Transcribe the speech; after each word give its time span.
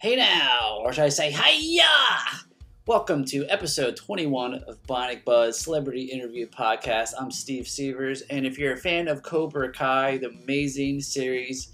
Hey 0.00 0.16
now, 0.16 0.80
or 0.82 0.94
should 0.94 1.04
I 1.04 1.08
say, 1.10 1.30
hiya! 1.30 1.84
Welcome 2.86 3.22
to 3.26 3.44
episode 3.50 3.96
21 3.96 4.54
of 4.54 4.82
Bionic 4.84 5.26
Buzz 5.26 5.60
Celebrity 5.60 6.04
Interview 6.04 6.48
Podcast. 6.48 7.12
I'm 7.20 7.30
Steve 7.30 7.68
Severs, 7.68 8.22
and 8.30 8.46
if 8.46 8.58
you're 8.58 8.72
a 8.72 8.78
fan 8.78 9.08
of 9.08 9.22
Cobra 9.22 9.70
Kai, 9.70 10.16
the 10.16 10.30
amazing 10.30 11.02
series, 11.02 11.72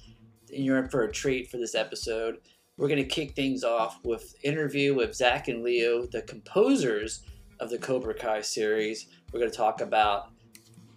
and 0.52 0.64
you're 0.64 0.78
in 0.78 0.88
for 0.88 1.04
a 1.04 1.12
treat 1.12 1.48
for 1.48 1.58
this 1.58 1.76
episode, 1.76 2.38
we're 2.76 2.88
going 2.88 3.00
to 3.00 3.08
kick 3.08 3.36
things 3.36 3.62
off 3.62 4.00
with 4.02 4.34
interview 4.42 4.92
with 4.92 5.14
Zach 5.14 5.46
and 5.46 5.62
Leo, 5.62 6.04
the 6.06 6.22
composers 6.22 7.22
of 7.60 7.70
the 7.70 7.78
Cobra 7.78 8.12
Kai 8.12 8.40
series. 8.40 9.06
We're 9.32 9.38
going 9.38 9.52
to 9.52 9.56
talk 9.56 9.80
about 9.80 10.30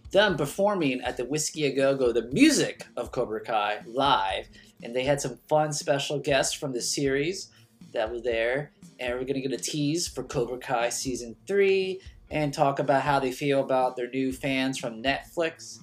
them 0.10 0.36
performing 0.36 1.02
at 1.02 1.16
the 1.16 1.26
Whiskey 1.26 1.66
A 1.66 1.76
Go 1.76 1.96
Go, 1.96 2.12
the 2.12 2.28
music 2.34 2.88
of 2.98 3.12
Cobra 3.12 3.42
Kai 3.42 3.82
live, 3.86 4.48
and 4.84 4.96
they 4.96 5.04
had 5.04 5.22
some 5.22 5.38
fun 5.48 5.74
special 5.74 6.20
guests 6.20 6.54
from 6.54 6.74
the 6.74 6.82
series 6.82 7.50
that 7.94 8.12
were 8.12 8.22
there. 8.22 8.72
And 9.00 9.14
we're 9.14 9.26
gonna 9.26 9.42
get 9.42 9.54
a 9.54 9.58
tease 9.58 10.08
for 10.08 10.24
Cobra 10.24 10.58
Kai 10.58 10.90
season 10.90 11.36
three 11.48 12.02
and 12.32 12.54
talk 12.54 12.80
about 12.80 13.02
how 13.02 13.20
they 13.20 13.32
feel 13.32 13.62
about 13.62 13.96
their 13.96 14.10
new 14.10 14.32
fans 14.32 14.78
from 14.78 15.02
Netflix. 15.02 15.80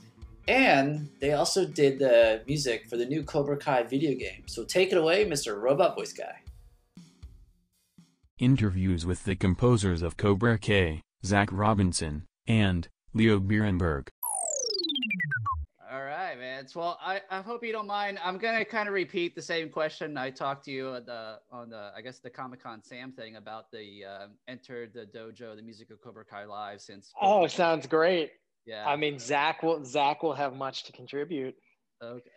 And 0.49 1.09
they 1.21 1.33
also 1.33 1.67
did 1.67 1.99
the 1.99 2.43
music 2.47 2.89
for 2.89 2.97
the 2.97 3.07
new 3.07 3.25
Cobra 3.25 3.57
Kai 3.57 3.83
video 3.83 4.15
game. 4.17 4.45
So 4.47 4.65
take 4.65 4.93
it 4.93 4.99
away, 4.99 5.25
Mr. 5.25 5.61
Robot 5.61 5.97
Voice 5.97 6.13
Guy. 6.13 6.43
Interviews 8.39 9.07
with 9.07 9.25
the 9.25 9.35
composers 9.35 10.03
of 10.03 10.17
Cobra 10.17 10.59
Kai, 10.59 11.01
Zach 11.25 11.49
Robinson, 11.51 12.27
and 12.47 12.87
Leo 13.13 13.41
Birenberg. 13.41 14.09
All 15.97 16.05
right, 16.05 16.39
man. 16.39 16.67
Well, 16.75 16.99
I, 17.03 17.23
I 17.31 17.41
hope 17.41 17.65
you 17.65 17.73
don't 17.73 17.87
mind. 17.87 18.19
I'm 18.23 18.37
gonna 18.37 18.67
kind 18.67 18.87
of 18.87 18.93
repeat 18.93 19.35
the 19.35 19.41
same 19.41 19.71
question 19.71 20.19
I 20.19 20.29
talked 20.29 20.67
to 20.67 20.71
you 20.71 20.95
at 20.95 21.07
the 21.07 21.39
on 21.51 21.71
the 21.71 21.91
I 21.97 22.03
guess 22.03 22.19
the 22.19 22.29
Comic 22.29 22.63
Con 22.63 22.83
Sam 22.83 23.13
thing 23.13 23.37
about 23.37 23.71
the 23.71 24.05
uh, 24.05 24.27
entered 24.47 24.93
the 24.93 25.07
dojo, 25.07 25.57
the 25.57 25.63
music 25.63 25.91
of 25.91 26.03
Cobra 26.03 26.27
Kai 26.27 26.45
live 26.45 26.83
since. 26.83 27.11
Oh, 27.19 27.47
sounds 27.47 27.87
great. 27.87 28.33
Yeah. 28.67 28.87
I 28.87 28.97
mean, 28.97 29.19
Zach 29.19 29.63
will 29.63 29.83
Zach 29.87 30.23
will 30.23 30.35
have 30.35 30.55
much 30.55 30.85
to 30.85 30.93
contribute. 30.93 31.55
Okay. 32.05 32.31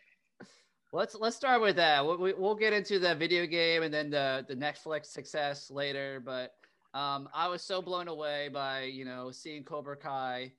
Let's 0.93 1.15
let's 1.15 1.35
start 1.35 1.61
with 1.61 1.75
that. 1.75 2.05
We'll, 2.05 2.17
we'll 2.17 2.55
get 2.55 2.71
into 2.71 2.97
the 2.97 3.13
video 3.13 3.45
game 3.45 3.83
and 3.83 3.93
then 3.93 4.09
the 4.09 4.45
the 4.47 4.55
Netflix 4.55 5.07
success 5.07 5.69
later. 5.69 6.23
But 6.25 6.53
um, 6.93 7.27
I 7.33 7.49
was 7.49 7.61
so 7.61 7.81
blown 7.81 8.07
away 8.07 8.47
by 8.53 8.83
you 8.83 9.03
know 9.03 9.31
seeing 9.31 9.65
Cobra 9.65 9.97
Kai, 9.97 10.53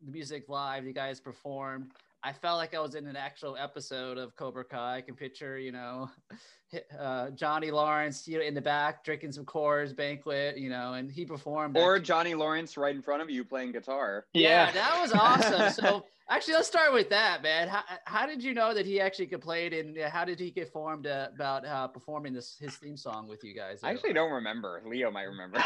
the 0.00 0.12
music 0.12 0.44
live. 0.48 0.86
You 0.86 0.92
guys 0.92 1.18
performed. 1.18 1.90
I 2.26 2.32
felt 2.32 2.58
like 2.58 2.74
I 2.74 2.80
was 2.80 2.96
in 2.96 3.06
an 3.06 3.14
actual 3.14 3.56
episode 3.56 4.18
of 4.18 4.34
Cobra 4.34 4.64
Kai. 4.64 4.96
I 4.96 5.00
can 5.00 5.14
picture, 5.14 5.60
you 5.60 5.70
know, 5.70 6.10
uh, 6.98 7.30
Johnny 7.30 7.70
Lawrence, 7.70 8.26
you 8.26 8.38
know, 8.38 8.44
in 8.44 8.52
the 8.52 8.60
back 8.60 9.04
drinking 9.04 9.30
some 9.30 9.44
Coors 9.44 9.94
Banquet, 9.94 10.58
you 10.58 10.68
know, 10.68 10.94
and 10.94 11.08
he 11.08 11.24
performed. 11.24 11.76
Or 11.78 12.00
Johnny 12.00 12.34
Lawrence 12.34 12.76
right 12.76 12.96
in 12.96 13.00
front 13.00 13.22
of 13.22 13.30
you 13.30 13.44
playing 13.44 13.70
guitar. 13.70 14.26
Yeah, 14.34 14.66
yeah 14.66 14.72
that 14.72 15.00
was 15.00 15.12
awesome. 15.12 15.70
so 15.84 16.04
actually, 16.28 16.54
let's 16.54 16.66
start 16.66 16.92
with 16.92 17.08
that, 17.10 17.44
man. 17.44 17.68
How, 17.68 17.82
how 18.06 18.26
did 18.26 18.42
you 18.42 18.54
know 18.54 18.74
that 18.74 18.86
he 18.86 19.00
actually 19.00 19.28
could 19.28 19.40
play 19.40 19.66
it, 19.66 19.72
and 19.72 19.96
how 19.96 20.24
did 20.24 20.40
he 20.40 20.50
get 20.50 20.72
formed 20.72 21.06
uh, 21.06 21.28
about 21.32 21.64
uh, 21.64 21.86
performing 21.86 22.32
this 22.32 22.56
his 22.58 22.74
theme 22.74 22.96
song 22.96 23.28
with 23.28 23.44
you 23.44 23.54
guys? 23.54 23.84
I 23.84 23.90
actually 23.90 24.14
don't 24.14 24.32
remember. 24.32 24.82
Leo 24.84 25.12
might 25.12 25.28
remember. 25.28 25.62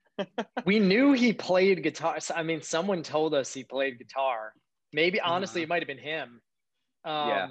we 0.64 0.78
knew 0.78 1.12
he 1.12 1.34
played 1.34 1.82
guitar. 1.82 2.16
I 2.34 2.42
mean, 2.42 2.62
someone 2.62 3.02
told 3.02 3.34
us 3.34 3.52
he 3.52 3.64
played 3.64 3.98
guitar 3.98 4.54
Maybe 4.94 5.20
honestly, 5.20 5.60
uh-huh. 5.60 5.64
it 5.64 5.68
might 5.68 5.82
have 5.82 5.88
been 5.88 5.98
him. 5.98 6.40
Um, 7.04 7.28
yeah. 7.28 7.48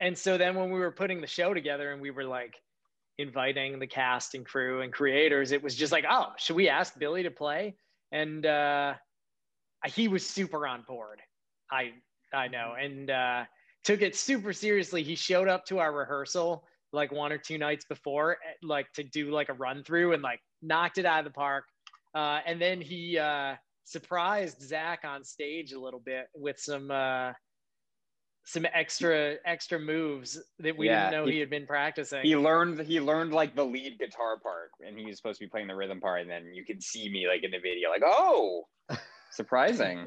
And 0.00 0.18
so 0.18 0.36
then 0.36 0.54
when 0.54 0.70
we 0.70 0.78
were 0.78 0.90
putting 0.90 1.22
the 1.22 1.26
show 1.26 1.54
together 1.54 1.92
and 1.92 2.02
we 2.02 2.10
were 2.10 2.24
like 2.24 2.54
inviting 3.16 3.78
the 3.78 3.86
cast 3.86 4.34
and 4.34 4.44
crew 4.44 4.82
and 4.82 4.92
creators, 4.92 5.52
it 5.52 5.62
was 5.62 5.74
just 5.74 5.90
like, 5.90 6.04
oh, 6.10 6.26
should 6.36 6.56
we 6.56 6.68
ask 6.68 6.98
Billy 6.98 7.22
to 7.22 7.30
play? 7.30 7.76
And 8.10 8.44
uh, 8.44 8.94
he 9.86 10.08
was 10.08 10.26
super 10.28 10.66
on 10.66 10.84
board. 10.86 11.20
I 11.70 11.92
I 12.34 12.48
know, 12.48 12.74
mm-hmm. 12.76 12.84
and 12.84 13.10
uh, 13.10 13.44
took 13.84 14.02
it 14.02 14.14
super 14.14 14.52
seriously. 14.52 15.02
He 15.02 15.14
showed 15.14 15.48
up 15.48 15.64
to 15.66 15.78
our 15.78 15.92
rehearsal 15.92 16.64
like 16.92 17.10
one 17.10 17.32
or 17.32 17.38
two 17.38 17.56
nights 17.56 17.86
before, 17.86 18.32
eh, 18.32 18.52
like 18.62 18.92
to 18.92 19.02
do 19.02 19.30
like 19.30 19.48
a 19.48 19.54
run 19.54 19.82
through 19.82 20.12
and 20.12 20.22
like 20.22 20.40
knocked 20.60 20.98
it 20.98 21.06
out 21.06 21.20
of 21.20 21.24
the 21.24 21.30
park. 21.30 21.64
Uh, 22.14 22.40
and 22.44 22.60
then 22.60 22.82
he 22.82 23.16
uh, 23.18 23.54
surprised 23.84 24.60
Zach 24.62 25.00
on 25.04 25.24
stage 25.24 25.72
a 25.72 25.80
little 25.80 26.00
bit 26.00 26.26
with 26.34 26.58
some 26.58 26.90
uh, 26.90 27.32
some 28.44 28.66
extra 28.72 29.36
extra 29.44 29.78
moves 29.78 30.40
that 30.58 30.76
we 30.76 30.86
yeah, 30.86 31.10
didn't 31.10 31.20
know 31.20 31.26
he, 31.26 31.34
he, 31.34 31.40
had 31.40 31.50
been 31.50 31.66
practicing. 31.66 32.22
He 32.22 32.36
learned 32.36 32.80
he 32.80 33.00
learned 33.00 33.32
like 33.32 33.54
the 33.54 33.64
lead 33.64 33.98
guitar 33.98 34.38
part, 34.38 34.70
and 34.86 34.98
he 34.98 35.06
was 35.06 35.16
supposed 35.16 35.38
to 35.38 35.44
be 35.44 35.48
playing 35.48 35.68
the 35.68 35.76
rhythm 35.76 36.00
part. 36.00 36.22
And 36.22 36.30
then 36.30 36.52
you 36.52 36.64
can 36.64 36.80
see 36.80 37.08
me 37.08 37.26
like 37.28 37.44
in 37.44 37.50
the 37.50 37.58
video, 37.58 37.90
like 37.90 38.02
oh, 38.04 38.64
surprising. 39.30 40.06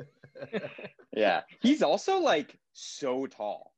yeah, 1.13 1.41
he's 1.61 1.81
also 1.81 2.19
like 2.19 2.57
so 2.73 3.25
tall. 3.25 3.71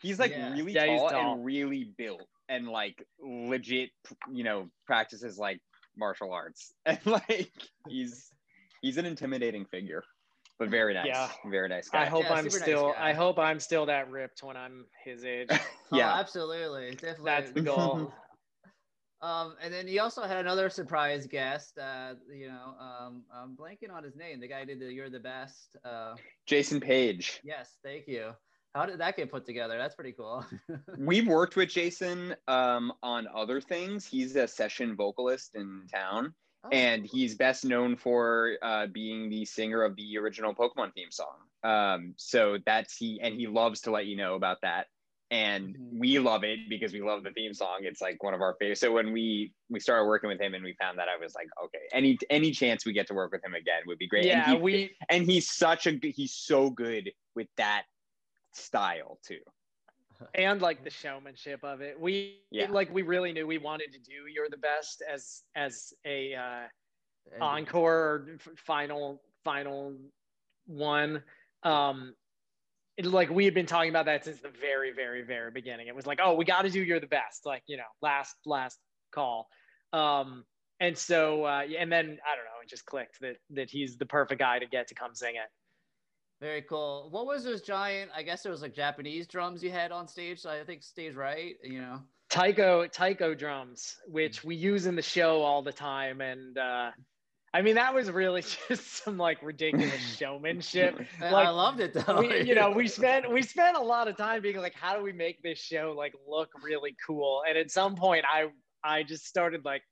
He's 0.00 0.18
like 0.18 0.32
yeah. 0.32 0.52
really 0.52 0.72
yeah, 0.72 0.86
tall, 0.86 1.10
tall 1.10 1.34
and 1.34 1.44
really 1.44 1.90
built, 1.96 2.26
and 2.48 2.68
like 2.68 3.04
legit, 3.20 3.90
you 4.30 4.44
know, 4.44 4.68
practices 4.86 5.38
like 5.38 5.60
martial 5.96 6.32
arts, 6.32 6.72
and 6.86 7.04
like 7.04 7.50
he's 7.88 8.30
he's 8.84 8.98
an 8.98 9.06
intimidating 9.06 9.64
figure, 9.64 10.04
but 10.58 10.68
very 10.68 10.94
nice. 10.94 11.06
Yeah, 11.06 11.28
very 11.50 11.68
nice 11.68 11.88
guy. 11.88 12.02
I 12.02 12.06
hope 12.06 12.24
yeah, 12.24 12.34
I'm 12.34 12.50
still. 12.50 12.88
Nice 12.88 12.96
I 12.98 13.12
hope 13.14 13.38
I'm 13.38 13.58
still 13.58 13.86
that 13.86 14.10
ripped 14.10 14.42
when 14.42 14.56
I'm 14.56 14.84
his 15.02 15.24
age. 15.24 15.48
yeah, 15.92 16.12
oh, 16.12 16.20
absolutely, 16.20 16.90
definitely. 16.90 17.24
That's 17.24 17.50
the 17.52 17.62
goal. 17.62 18.12
Um, 19.22 19.54
and 19.62 19.72
then 19.72 19.86
he 19.86 20.00
also 20.00 20.24
had 20.24 20.36
another 20.36 20.68
surprise 20.68 21.26
guest. 21.26 21.78
Uh, 21.78 22.12
you 22.30 22.46
know, 22.46 22.74
um, 22.78 23.22
I'm 23.34 23.56
blanking 23.56 23.90
on 23.90 24.04
his 24.04 24.16
name. 24.16 24.38
The 24.38 24.48
guy 24.48 24.66
did 24.66 24.80
the 24.80 24.92
"You're 24.92 25.08
the 25.08 25.18
Best." 25.18 25.78
Uh, 25.82 26.14
Jason 26.44 26.78
Paige. 26.78 27.40
Yes, 27.42 27.78
thank 27.82 28.06
you. 28.06 28.32
How 28.74 28.84
did 28.84 28.98
that 28.98 29.16
get 29.16 29.30
put 29.30 29.46
together? 29.46 29.78
That's 29.78 29.94
pretty 29.94 30.12
cool. 30.12 30.44
We've 30.98 31.26
worked 31.26 31.56
with 31.56 31.70
Jason 31.70 32.36
um, 32.48 32.92
on 33.02 33.26
other 33.34 33.62
things. 33.62 34.04
He's 34.04 34.36
a 34.36 34.46
session 34.46 34.94
vocalist 34.94 35.54
in 35.54 35.86
town, 35.90 36.34
Oh, 36.64 36.68
and 36.72 37.04
he's 37.04 37.34
best 37.34 37.64
known 37.64 37.96
for 37.96 38.56
uh, 38.62 38.86
being 38.86 39.28
the 39.28 39.44
singer 39.44 39.82
of 39.82 39.96
the 39.96 40.18
original 40.18 40.54
Pokemon 40.54 40.94
theme 40.94 41.10
song. 41.10 41.36
Um, 41.62 42.14
so 42.16 42.58
that's 42.64 42.96
he, 42.96 43.20
and 43.22 43.34
he 43.34 43.46
loves 43.46 43.82
to 43.82 43.90
let 43.90 44.06
you 44.06 44.16
know 44.16 44.34
about 44.34 44.58
that. 44.62 44.86
And 45.30 45.74
mm-hmm. 45.74 45.98
we 45.98 46.18
love 46.18 46.44
it 46.44 46.60
because 46.68 46.92
we 46.92 47.02
love 47.02 47.22
the 47.22 47.30
theme 47.30 47.54
song. 47.54 47.80
It's 47.82 48.00
like 48.00 48.22
one 48.22 48.34
of 48.34 48.40
our 48.40 48.56
favorites. 48.58 48.80
So 48.80 48.92
when 48.92 49.12
we 49.12 49.52
we 49.68 49.80
started 49.80 50.06
working 50.06 50.28
with 50.28 50.40
him 50.40 50.54
and 50.54 50.62
we 50.62 50.76
found 50.80 50.98
that, 50.98 51.08
I 51.08 51.22
was 51.22 51.34
like, 51.34 51.48
okay, 51.64 51.78
any 51.92 52.18
any 52.30 52.50
chance 52.50 52.86
we 52.86 52.92
get 52.92 53.06
to 53.08 53.14
work 53.14 53.32
with 53.32 53.44
him 53.44 53.54
again 53.54 53.82
would 53.86 53.98
be 53.98 54.06
great. 54.06 54.26
Yeah, 54.26 54.44
and 54.44 54.56
he, 54.56 54.62
we 54.62 54.90
and 55.08 55.24
he's 55.24 55.50
such 55.50 55.86
a 55.86 55.98
he's 56.02 56.34
so 56.34 56.70
good 56.70 57.10
with 57.34 57.48
that 57.56 57.84
style 58.52 59.18
too 59.26 59.40
and 60.34 60.60
like 60.60 60.84
the 60.84 60.90
showmanship 60.90 61.62
of 61.64 61.80
it. 61.80 62.00
We 62.00 62.40
yeah. 62.50 62.70
like 62.70 62.92
we 62.92 63.02
really 63.02 63.32
knew 63.32 63.46
we 63.46 63.58
wanted 63.58 63.92
to 63.92 63.98
do 63.98 64.26
"You're 64.32 64.48
the 64.48 64.56
Best" 64.56 65.02
as 65.10 65.42
as 65.54 65.92
a 66.04 66.34
uh, 66.34 67.44
encore 67.44 67.94
or 67.94 68.38
final 68.56 69.22
final 69.44 69.94
one. 70.66 71.22
Um, 71.62 72.14
it, 72.96 73.06
like 73.06 73.30
we 73.30 73.44
had 73.44 73.54
been 73.54 73.66
talking 73.66 73.90
about 73.90 74.06
that 74.06 74.24
since 74.24 74.40
the 74.40 74.50
very 74.60 74.92
very 74.92 75.22
very 75.22 75.50
beginning. 75.50 75.88
It 75.88 75.96
was 75.96 76.06
like, 76.06 76.20
oh, 76.22 76.34
we 76.34 76.44
got 76.44 76.62
to 76.62 76.70
do 76.70 76.82
"You're 76.82 77.00
the 77.00 77.06
Best," 77.06 77.46
like 77.46 77.62
you 77.66 77.76
know, 77.76 77.84
last 78.02 78.36
last 78.46 78.78
call. 79.12 79.48
Um, 79.92 80.44
and 80.80 80.96
so 80.96 81.44
uh, 81.44 81.62
and 81.78 81.90
then 81.90 82.04
I 82.04 82.36
don't 82.36 82.44
know, 82.44 82.60
it 82.62 82.68
just 82.68 82.86
clicked 82.86 83.20
that 83.20 83.36
that 83.50 83.70
he's 83.70 83.96
the 83.96 84.06
perfect 84.06 84.40
guy 84.40 84.58
to 84.58 84.66
get 84.66 84.88
to 84.88 84.94
come 84.94 85.14
sing 85.14 85.36
it. 85.36 85.50
Very 86.44 86.60
cool. 86.60 87.08
What 87.10 87.24
was 87.24 87.42
those 87.42 87.62
giant? 87.62 88.10
I 88.14 88.22
guess 88.22 88.44
it 88.44 88.50
was 88.50 88.60
like 88.60 88.74
Japanese 88.74 89.26
drums 89.26 89.64
you 89.64 89.70
had 89.70 89.90
on 89.92 90.06
stage. 90.06 90.42
So 90.42 90.50
I 90.50 90.62
think 90.62 90.82
stage 90.82 91.14
right. 91.14 91.54
You 91.62 91.80
know. 91.80 92.00
Taiko 92.28 92.86
Taiko 92.86 93.34
drums, 93.34 93.96
which 94.06 94.44
we 94.44 94.54
use 94.54 94.84
in 94.84 94.94
the 94.94 95.00
show 95.00 95.40
all 95.40 95.62
the 95.62 95.72
time, 95.72 96.20
and 96.20 96.58
uh, 96.58 96.90
I 97.54 97.62
mean 97.62 97.76
that 97.76 97.94
was 97.94 98.10
really 98.10 98.42
just 98.68 99.02
some 99.02 99.16
like 99.16 99.42
ridiculous 99.42 100.02
showmanship. 100.18 100.98
like, 101.18 101.32
I 101.32 101.48
loved 101.48 101.80
it 101.80 101.94
though. 101.94 102.20
We, 102.20 102.42
you 102.42 102.54
know, 102.54 102.70
we 102.70 102.88
spent 102.98 103.32
we 103.32 103.40
spent 103.40 103.78
a 103.78 103.82
lot 103.82 104.06
of 104.06 104.18
time 104.18 104.42
being 104.42 104.58
like, 104.58 104.74
how 104.74 104.94
do 104.98 105.02
we 105.02 105.14
make 105.14 105.42
this 105.42 105.58
show 105.58 105.94
like 105.96 106.12
look 106.28 106.50
really 106.62 106.94
cool? 107.06 107.42
And 107.48 107.56
at 107.56 107.70
some 107.70 107.94
point, 107.94 108.26
I 108.30 108.48
I 108.84 109.02
just 109.02 109.24
started 109.24 109.64
like 109.64 109.82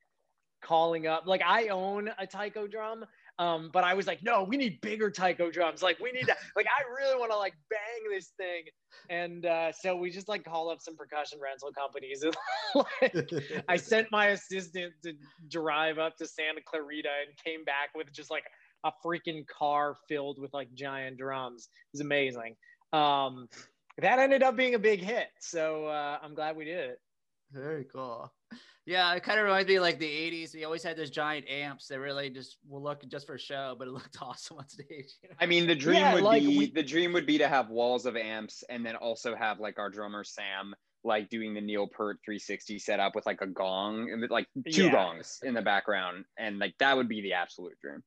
calling 0.62 1.06
up. 1.06 1.26
Like 1.26 1.40
I 1.46 1.68
own 1.68 2.10
a 2.18 2.26
Taiko 2.26 2.66
drum, 2.66 3.06
um, 3.38 3.70
but 3.72 3.82
I 3.82 3.94
was 3.94 4.06
like, 4.06 4.22
no, 4.22 4.44
we 4.44 4.56
need 4.56 4.80
bigger 4.82 5.10
taiko 5.10 5.50
drums. 5.50 5.82
Like 5.82 5.98
we 6.00 6.12
need 6.12 6.26
to, 6.26 6.36
like, 6.56 6.66
I 6.66 6.82
really 6.94 7.18
want 7.18 7.32
to 7.32 7.38
like 7.38 7.54
bang 7.70 8.10
this 8.10 8.32
thing. 8.36 8.64
And 9.08 9.46
uh, 9.46 9.72
so 9.72 9.96
we 9.96 10.10
just 10.10 10.28
like 10.28 10.44
called 10.44 10.72
up 10.72 10.80
some 10.80 10.96
percussion 10.96 11.38
rental 11.42 11.72
companies. 11.72 12.22
And 12.22 12.34
like, 13.02 13.64
I 13.68 13.76
sent 13.76 14.08
my 14.12 14.28
assistant 14.28 14.92
to 15.04 15.14
drive 15.48 15.98
up 15.98 16.16
to 16.18 16.26
Santa 16.26 16.60
Clarita 16.64 17.08
and 17.26 17.36
came 17.42 17.64
back 17.64 17.90
with 17.94 18.12
just 18.12 18.30
like 18.30 18.44
a 18.84 18.92
freaking 19.04 19.46
car 19.46 19.96
filled 20.08 20.38
with 20.38 20.52
like 20.52 20.72
giant 20.74 21.18
drums. 21.18 21.68
It 21.72 21.96
was 21.96 22.00
amazing. 22.00 22.56
Um, 22.92 23.48
that 23.98 24.18
ended 24.18 24.42
up 24.42 24.56
being 24.56 24.74
a 24.74 24.78
big 24.78 25.00
hit. 25.00 25.28
So 25.40 25.86
uh, 25.86 26.18
I'm 26.22 26.34
glad 26.34 26.56
we 26.56 26.64
did 26.64 26.90
it. 26.90 27.00
Very 27.52 27.84
cool. 27.84 28.32
Yeah, 28.84 29.14
it 29.14 29.22
kind 29.22 29.38
of 29.38 29.44
reminds 29.44 29.68
me 29.68 29.76
of 29.76 29.82
like 29.82 30.00
the 30.00 30.06
80s. 30.06 30.54
We 30.54 30.64
always 30.64 30.82
had 30.82 30.96
those 30.96 31.10
giant 31.10 31.48
amps 31.48 31.86
that 31.86 32.00
really 32.00 32.30
just 32.30 32.58
will 32.68 32.82
look 32.82 33.06
just 33.08 33.26
for 33.26 33.38
show, 33.38 33.76
but 33.78 33.86
it 33.86 33.90
looked 33.92 34.18
awesome 34.20 34.58
on 34.58 34.68
stage. 34.68 35.18
You 35.22 35.28
know? 35.28 35.36
I 35.40 35.46
mean, 35.46 35.66
the 35.66 35.74
dream 35.74 36.00
yeah, 36.00 36.14
would 36.14 36.24
like 36.24 36.42
be 36.42 36.58
we... 36.58 36.70
the 36.70 36.82
dream 36.82 37.12
would 37.12 37.26
be 37.26 37.38
to 37.38 37.48
have 37.48 37.70
walls 37.70 38.06
of 38.06 38.16
amps 38.16 38.64
and 38.68 38.84
then 38.84 38.96
also 38.96 39.36
have 39.36 39.60
like 39.60 39.78
our 39.78 39.90
drummer 39.90 40.24
Sam 40.24 40.74
like 41.04 41.28
doing 41.30 41.54
the 41.54 41.60
Neil 41.60 41.86
Peart 41.86 42.18
360 42.24 42.78
setup 42.78 43.14
with 43.14 43.26
like 43.26 43.40
a 43.40 43.46
gong 43.46 44.10
and 44.12 44.30
like 44.30 44.46
two 44.70 44.84
yeah. 44.84 44.92
gongs 44.92 45.40
in 45.42 45.54
the 45.54 45.62
background. 45.62 46.24
And 46.38 46.58
like 46.58 46.74
that 46.78 46.96
would 46.96 47.08
be 47.08 47.20
the 47.20 47.32
absolute 47.32 47.78
dream. 47.80 48.02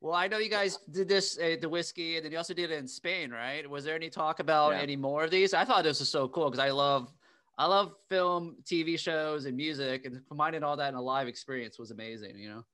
Well, 0.00 0.14
I 0.14 0.26
know 0.26 0.38
you 0.38 0.50
guys 0.50 0.78
did 0.90 1.08
this 1.08 1.38
uh, 1.38 1.56
the 1.60 1.68
whiskey, 1.68 2.16
and 2.16 2.24
then 2.24 2.32
you 2.32 2.38
also 2.38 2.54
did 2.54 2.72
it 2.72 2.78
in 2.78 2.88
Spain, 2.88 3.30
right? 3.30 3.68
Was 3.68 3.84
there 3.84 3.94
any 3.94 4.10
talk 4.10 4.40
about 4.40 4.72
yeah. 4.72 4.80
any 4.80 4.96
more 4.96 5.22
of 5.22 5.30
these? 5.30 5.54
I 5.54 5.64
thought 5.64 5.84
this 5.84 6.00
was 6.00 6.08
so 6.08 6.26
cool 6.26 6.50
because 6.50 6.58
I 6.58 6.70
love, 6.70 7.12
I 7.58 7.66
love 7.66 7.92
film, 8.08 8.56
TV 8.64 8.98
shows, 8.98 9.44
and 9.44 9.56
music, 9.56 10.04
and 10.06 10.22
combining 10.26 10.62
all 10.62 10.76
that 10.76 10.88
in 10.88 10.94
a 10.94 11.02
live 11.02 11.28
experience 11.28 11.78
was 11.78 11.90
amazing. 11.90 12.38
You 12.38 12.48
know, 12.48 12.64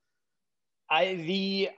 I 0.91 1.15
the 1.15 1.71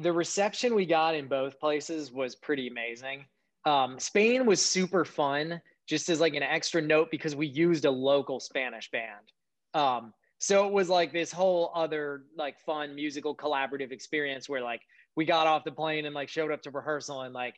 the 0.00 0.12
reception 0.12 0.74
we 0.74 0.86
got 0.86 1.14
in 1.14 1.28
both 1.28 1.58
places 1.58 2.12
was 2.12 2.34
pretty 2.34 2.68
amazing. 2.68 3.24
Um, 3.64 3.98
Spain 3.98 4.46
was 4.46 4.64
super 4.64 5.04
fun, 5.04 5.60
just 5.86 6.08
as 6.08 6.20
like 6.20 6.34
an 6.34 6.42
extra 6.42 6.82
note 6.82 7.10
because 7.10 7.34
we 7.34 7.46
used 7.46 7.84
a 7.84 7.90
local 7.90 8.40
Spanish 8.40 8.90
band. 8.90 9.32
Um, 9.74 10.12
so 10.38 10.66
it 10.66 10.72
was 10.72 10.88
like 10.88 11.12
this 11.12 11.32
whole 11.32 11.72
other 11.74 12.24
like 12.36 12.58
fun 12.60 12.94
musical 12.94 13.34
collaborative 13.34 13.92
experience 13.92 14.48
where 14.48 14.62
like 14.62 14.82
we 15.16 15.24
got 15.24 15.46
off 15.46 15.64
the 15.64 15.72
plane 15.72 16.06
and 16.06 16.14
like 16.14 16.28
showed 16.28 16.52
up 16.52 16.62
to 16.62 16.70
rehearsal 16.70 17.22
and 17.22 17.34
like 17.34 17.56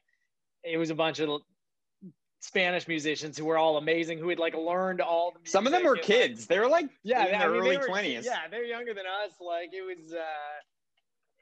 it 0.64 0.76
was 0.76 0.90
a 0.90 0.94
bunch 0.94 1.20
of 1.20 1.40
Spanish 2.40 2.88
musicians 2.88 3.36
who 3.36 3.44
were 3.44 3.58
all 3.58 3.76
amazing, 3.76 4.18
who 4.18 4.28
had 4.30 4.38
like 4.38 4.54
learned 4.54 5.00
all. 5.00 5.34
The 5.44 5.50
Some 5.50 5.66
of 5.66 5.72
them 5.72 5.84
were 5.84 5.96
kids. 5.96 6.42
Like, 6.42 6.48
they 6.48 6.58
were 6.58 6.68
like 6.68 6.88
yeah, 7.02 7.26
in 7.26 7.38
their 7.38 7.50
early 7.50 7.76
twenties. 7.76 8.24
Yeah, 8.24 8.48
they're 8.50 8.64
younger 8.64 8.94
than 8.94 9.04
us. 9.06 9.32
Like 9.40 9.70
it 9.72 9.82
was, 9.82 10.14
uh, 10.14 10.22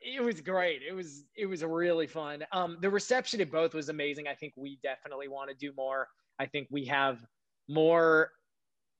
it 0.00 0.22
was 0.22 0.40
great. 0.40 0.82
It 0.86 0.92
was 0.92 1.24
it 1.36 1.46
was 1.46 1.62
really 1.62 2.08
fun. 2.08 2.44
Um, 2.52 2.78
the 2.80 2.90
reception 2.90 3.40
at 3.40 3.50
both 3.50 3.74
was 3.74 3.88
amazing. 3.88 4.26
I 4.26 4.34
think 4.34 4.54
we 4.56 4.78
definitely 4.82 5.28
want 5.28 5.50
to 5.50 5.56
do 5.56 5.72
more. 5.76 6.08
I 6.40 6.46
think 6.46 6.66
we 6.70 6.84
have 6.86 7.24
more 7.68 8.32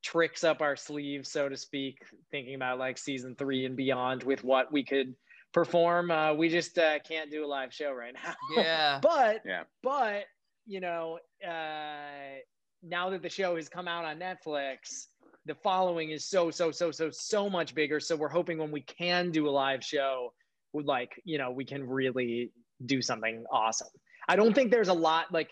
tricks 0.03 0.45
up 0.45 0.63
our 0.63 0.77
sleeve, 0.77 1.27
so 1.27 1.49
to 1.49 1.57
speak, 1.57 1.99
thinking 2.31 2.55
about 2.55 2.79
like 2.79 2.97
season 2.97 3.35
three 3.35 3.65
and 3.65 3.77
beyond 3.77 4.23
with 4.23 4.45
what 4.45 4.73
we 4.73 4.85
could 4.85 5.15
perform. 5.53 6.13
Uh, 6.13 6.33
we 6.35 6.49
just 6.49 6.79
uh, 6.79 7.01
can't 7.01 7.31
do 7.31 7.45
a 7.45 7.49
live 7.49 7.75
show 7.75 7.93
right 7.93 8.15
now. 8.15 8.35
Yeah. 8.57 9.01
but 9.03 9.43
yeah. 9.45 9.65
but 9.83 10.25
you 10.69 10.81
know, 10.81 11.19
uh, 11.45 12.39
now 12.83 13.11
that 13.11 13.23
the 13.23 13.29
show 13.29 13.57
has 13.57 13.69
come 13.69 13.89
out 13.89 14.05
on 14.05 14.21
Netflix, 14.21 15.07
the 15.47 15.55
following 15.55 16.11
is 16.11 16.29
so 16.29 16.51
so 16.51 16.71
so 16.71 16.91
so 16.91 17.11
so 17.11 17.49
much 17.49 17.75
bigger. 17.75 17.99
So 17.99 18.15
we're 18.15 18.29
hoping 18.29 18.59
when 18.59 18.71
we 18.71 18.83
can 18.83 19.31
do 19.33 19.49
a 19.49 19.51
live 19.51 19.83
show, 19.83 20.33
with 20.75 20.87
like 20.87 21.21
you 21.25 21.39
know 21.39 21.51
we 21.51 21.65
can 21.65 21.89
really 21.89 22.53
do 22.85 23.01
something 23.01 23.45
awesome. 23.51 23.89
I 24.29 24.37
don't 24.37 24.55
think 24.55 24.71
there's 24.71 24.89
a 24.89 24.95
lot 24.95 25.33
like 25.33 25.51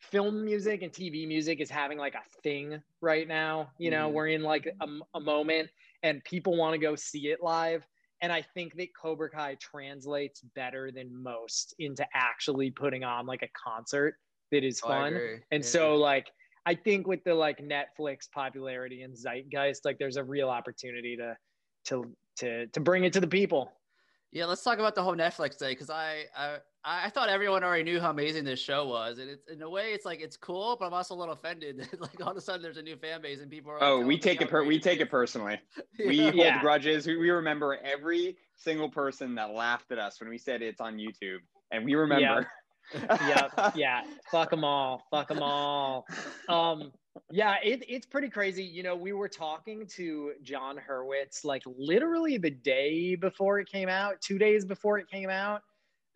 film 0.00 0.44
music 0.44 0.82
and 0.82 0.92
TV 0.92 1.26
music 1.26 1.60
is 1.60 1.68
having 1.68 1.98
like 1.98 2.14
a 2.14 2.40
thing 2.42 2.80
right 3.00 3.26
now. 3.26 3.70
You 3.78 3.90
know, 3.90 4.08
mm. 4.08 4.12
we're 4.12 4.28
in 4.28 4.42
like 4.42 4.72
a, 4.80 4.86
a 5.14 5.20
moment 5.20 5.70
and 6.04 6.22
people 6.24 6.56
want 6.56 6.74
to 6.74 6.78
go 6.78 6.94
see 6.94 7.28
it 7.28 7.42
live. 7.42 7.84
And 8.20 8.32
I 8.32 8.42
think 8.54 8.76
that 8.76 8.88
Cobra 8.94 9.28
Kai 9.28 9.56
translates 9.56 10.40
better 10.54 10.92
than 10.92 11.22
most 11.22 11.74
into 11.80 12.06
actually 12.14 12.70
putting 12.70 13.02
on 13.02 13.26
like 13.26 13.42
a 13.42 13.48
concert 13.48 14.14
that 14.52 14.62
is 14.62 14.80
oh, 14.84 14.88
fun. 14.88 15.14
and 15.50 15.64
yeah. 15.64 15.68
so 15.68 15.96
like 15.96 16.30
I 16.64 16.74
think 16.74 17.08
with 17.08 17.24
the 17.24 17.34
like 17.34 17.58
Netflix 17.58 18.30
popularity 18.30 19.02
and 19.02 19.16
zeitgeist, 19.16 19.84
like 19.84 19.98
there's 19.98 20.16
a 20.16 20.24
real 20.24 20.48
opportunity 20.48 21.16
to 21.16 21.36
to 21.86 22.14
to 22.36 22.66
to 22.68 22.80
bring 22.80 23.04
it 23.04 23.12
to 23.14 23.20
the 23.20 23.26
people. 23.26 23.72
Yeah, 24.30 24.46
let's 24.46 24.62
talk 24.62 24.78
about 24.78 24.94
the 24.94 25.02
whole 25.02 25.14
Netflix 25.14 25.56
thing 25.56 25.70
because 25.70 25.90
I, 25.90 26.24
I 26.34 26.56
I 26.84 27.10
thought 27.10 27.28
everyone 27.28 27.62
already 27.62 27.82
knew 27.82 28.00
how 28.00 28.10
amazing 28.10 28.44
this 28.44 28.60
show 28.60 28.86
was, 28.86 29.18
and 29.18 29.28
it's 29.28 29.46
in 29.48 29.60
a 29.60 29.68
way 29.68 29.92
it's 29.92 30.06
like 30.06 30.20
it's 30.20 30.36
cool, 30.36 30.76
but 30.78 30.86
I'm 30.86 30.94
also 30.94 31.14
a 31.14 31.16
little 31.16 31.34
offended. 31.34 31.86
like 31.98 32.24
all 32.24 32.30
of 32.30 32.36
a 32.36 32.40
sudden 32.40 32.62
there's 32.62 32.78
a 32.78 32.82
new 32.82 32.96
fan 32.96 33.20
base 33.20 33.40
and 33.40 33.50
people 33.50 33.72
are. 33.72 33.82
Oh, 33.82 34.00
we 34.00 34.16
take 34.16 34.40
it 34.40 34.48
per- 34.48 34.64
we 34.64 34.78
take 34.78 35.00
it 35.00 35.10
personally. 35.10 35.58
yeah. 35.98 36.08
We 36.08 36.18
hold 36.20 36.34
yeah. 36.36 36.60
grudges. 36.60 37.06
We, 37.06 37.16
we 37.16 37.30
remember 37.30 37.78
every 37.84 38.36
single 38.56 38.88
person 38.88 39.34
that 39.34 39.50
laughed 39.50 39.90
at 39.92 39.98
us 39.98 40.20
when 40.20 40.30
we 40.30 40.38
said 40.38 40.62
it's 40.62 40.80
on 40.80 40.96
YouTube, 40.96 41.38
and 41.72 41.84
we 41.84 41.94
remember. 41.94 42.46
Yeah, 42.94 43.48
yeah, 43.56 43.70
yeah. 43.74 44.02
Fuck 44.30 44.50
them 44.50 44.64
all. 44.64 45.02
Fuck 45.10 45.28
them 45.28 45.42
all. 45.42 46.06
Um, 46.48 46.92
yeah, 47.30 47.56
it, 47.62 47.84
it's 47.88 48.06
pretty 48.06 48.28
crazy. 48.28 48.64
You 48.64 48.82
know, 48.82 48.96
we 48.96 49.12
were 49.12 49.28
talking 49.28 49.86
to 49.96 50.32
Jon 50.42 50.76
Hurwitz 50.76 51.44
like 51.44 51.62
literally 51.66 52.38
the 52.38 52.50
day 52.50 53.14
before 53.14 53.58
it 53.58 53.68
came 53.68 53.88
out, 53.88 54.20
two 54.20 54.38
days 54.38 54.64
before 54.64 54.98
it 54.98 55.08
came 55.08 55.30
out. 55.30 55.62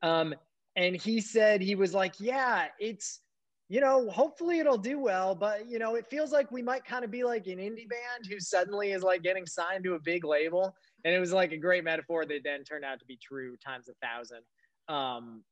Um, 0.02 0.34
and 0.76 0.96
he 0.96 1.20
said, 1.20 1.60
he 1.60 1.74
was 1.74 1.94
like, 1.94 2.14
yeah, 2.18 2.66
it's, 2.78 3.20
you 3.68 3.80
know, 3.80 4.08
hopefully 4.10 4.58
it'll 4.58 4.78
do 4.78 4.98
well, 4.98 5.34
but 5.34 5.68
you 5.68 5.78
know, 5.78 5.96
it 5.96 6.06
feels 6.08 6.32
like 6.32 6.50
we 6.52 6.62
might 6.62 6.84
kind 6.84 7.04
of 7.04 7.10
be 7.10 7.24
like 7.24 7.46
an 7.46 7.58
indie 7.58 7.88
band 7.88 8.26
who 8.28 8.38
suddenly 8.38 8.92
is 8.92 9.02
like 9.02 9.22
getting 9.22 9.46
signed 9.46 9.84
to 9.84 9.94
a 9.94 10.00
big 10.00 10.24
label. 10.24 10.74
And 11.04 11.14
it 11.14 11.18
was 11.18 11.32
like 11.32 11.52
a 11.52 11.56
great 11.56 11.84
metaphor 11.84 12.24
that 12.26 12.40
then 12.44 12.62
turned 12.64 12.84
out 12.84 12.98
to 13.00 13.06
be 13.06 13.16
true 13.16 13.56
times 13.56 13.88
a 13.88 13.94
thousand. 14.06 14.42
Um, 14.88 15.42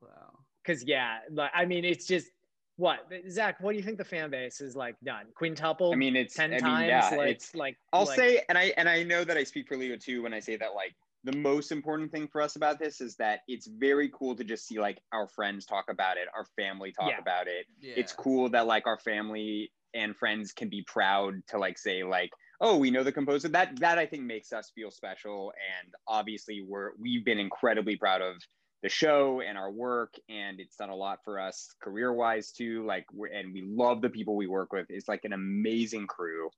wow. 0.00 0.45
Cause 0.66 0.82
yeah, 0.84 1.18
I 1.54 1.64
mean, 1.64 1.84
it's 1.84 2.06
just, 2.06 2.28
what 2.76 3.10
Zach? 3.30 3.56
What 3.60 3.72
do 3.72 3.78
you 3.78 3.84
think 3.84 3.96
the 3.98 4.04
fan 4.04 4.30
base 4.30 4.60
is 4.60 4.76
like 4.76 4.96
done? 5.02 5.26
Quintuple? 5.34 5.92
I 5.92 5.96
mean, 5.96 6.14
it's 6.14 6.34
ten 6.34 6.50
I 6.50 6.54
mean, 6.54 6.60
times. 6.60 6.88
Yeah, 6.88 7.16
like, 7.16 7.28
it's 7.28 7.54
like 7.54 7.76
I'll 7.92 8.04
like, 8.04 8.18
say, 8.18 8.42
and 8.48 8.58
I 8.58 8.74
and 8.76 8.88
I 8.88 9.02
know 9.02 9.24
that 9.24 9.36
I 9.36 9.44
speak 9.44 9.68
for 9.68 9.76
Leo 9.76 9.96
too 9.96 10.22
when 10.22 10.34
I 10.34 10.40
say 10.40 10.56
that 10.56 10.74
like 10.74 10.94
the 11.24 11.36
most 11.36 11.72
important 11.72 12.12
thing 12.12 12.28
for 12.28 12.42
us 12.42 12.56
about 12.56 12.78
this 12.78 13.00
is 13.00 13.16
that 13.16 13.40
it's 13.48 13.66
very 13.66 14.10
cool 14.10 14.36
to 14.36 14.44
just 14.44 14.66
see 14.66 14.78
like 14.78 15.00
our 15.12 15.26
friends 15.26 15.64
talk 15.64 15.86
about 15.88 16.18
it, 16.18 16.28
our 16.36 16.44
family 16.56 16.92
talk 16.92 17.10
yeah. 17.10 17.18
about 17.18 17.48
it. 17.48 17.66
Yeah. 17.80 17.94
It's 17.96 18.12
cool 18.12 18.48
that 18.50 18.66
like 18.66 18.86
our 18.86 18.98
family 18.98 19.72
and 19.94 20.14
friends 20.14 20.52
can 20.52 20.68
be 20.68 20.82
proud 20.82 21.34
to 21.48 21.58
like 21.58 21.78
say 21.78 22.04
like 22.04 22.30
oh 22.60 22.76
we 22.76 22.90
know 22.90 23.02
the 23.02 23.12
composer 23.12 23.48
that 23.48 23.78
that 23.78 23.98
i 23.98 24.04
think 24.04 24.22
makes 24.22 24.52
us 24.52 24.70
feel 24.74 24.90
special 24.90 25.52
and 25.80 25.94
obviously 26.06 26.64
we're 26.66 26.90
we've 27.00 27.24
been 27.24 27.38
incredibly 27.38 27.96
proud 27.96 28.20
of 28.20 28.36
the 28.82 28.88
show 28.88 29.40
and 29.40 29.56
our 29.56 29.70
work 29.70 30.14
and 30.28 30.60
it's 30.60 30.76
done 30.76 30.90
a 30.90 30.94
lot 30.94 31.20
for 31.24 31.40
us 31.40 31.74
career 31.82 32.12
wise 32.12 32.52
too 32.52 32.84
like 32.86 33.06
and 33.34 33.52
we 33.52 33.62
love 33.62 34.02
the 34.02 34.10
people 34.10 34.36
we 34.36 34.46
work 34.46 34.72
with. 34.72 34.86
It's 34.90 35.08
like 35.08 35.24
an 35.24 35.32
amazing 35.32 36.06
crew. 36.06 36.50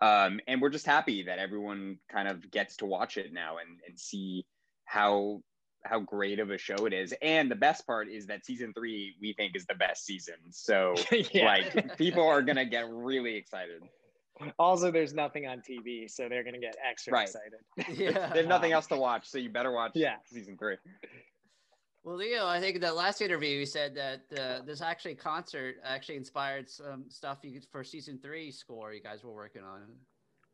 Um, 0.00 0.40
and 0.46 0.62
we're 0.62 0.70
just 0.70 0.86
happy 0.86 1.24
that 1.24 1.38
everyone 1.38 1.98
kind 2.10 2.28
of 2.28 2.50
gets 2.50 2.76
to 2.78 2.86
watch 2.86 3.16
it 3.16 3.32
now 3.32 3.56
and, 3.58 3.80
and 3.86 3.98
see 3.98 4.46
how 4.84 5.42
how 5.84 6.00
great 6.00 6.40
of 6.40 6.50
a 6.50 6.58
show 6.58 6.86
it 6.86 6.92
is. 6.92 7.14
And 7.22 7.50
the 7.50 7.56
best 7.56 7.86
part 7.86 8.10
is 8.10 8.26
that 8.26 8.44
season 8.44 8.72
three 8.76 9.14
we 9.20 9.32
think 9.34 9.54
is 9.54 9.66
the 9.66 9.74
best 9.74 10.04
season. 10.04 10.34
So 10.50 10.94
like 11.34 11.96
people 11.96 12.26
are 12.26 12.42
gonna 12.42 12.66
get 12.66 12.88
really 12.90 13.36
excited. 13.36 13.82
Also 14.58 14.90
there's 14.92 15.12
nothing 15.12 15.46
on 15.46 15.58
tv 15.68 16.08
so 16.08 16.28
they're 16.28 16.44
gonna 16.44 16.60
get 16.60 16.76
extra 16.88 17.12
right. 17.12 17.28
excited. 17.28 17.98
Yeah 17.98 18.30
there's 18.34 18.46
nothing 18.48 18.72
else 18.72 18.86
to 18.86 18.96
watch 18.96 19.28
so 19.28 19.38
you 19.38 19.50
better 19.50 19.72
watch 19.72 19.92
yeah. 19.94 20.16
season 20.26 20.56
three 20.56 20.76
well, 22.04 22.16
Leo, 22.16 22.46
I 22.46 22.60
think 22.60 22.80
that 22.80 22.96
last 22.96 23.20
interview 23.20 23.50
you 23.50 23.66
said 23.66 23.94
that 23.96 24.20
uh, 24.38 24.64
this 24.64 24.80
actually 24.80 25.14
concert 25.14 25.76
actually 25.84 26.16
inspired 26.16 26.70
some 26.70 27.04
stuff 27.08 27.38
you 27.42 27.60
for 27.70 27.84
season 27.84 28.18
three 28.22 28.50
score 28.50 28.92
you 28.92 29.02
guys 29.02 29.24
were 29.24 29.34
working 29.34 29.62
on. 29.62 29.82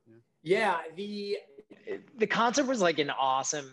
Yeah. 0.07 0.17
yeah, 0.43 0.79
the 0.97 1.39
the 2.19 2.27
concert 2.27 2.67
was 2.67 2.81
like 2.81 2.99
an 2.99 3.11
awesome 3.11 3.71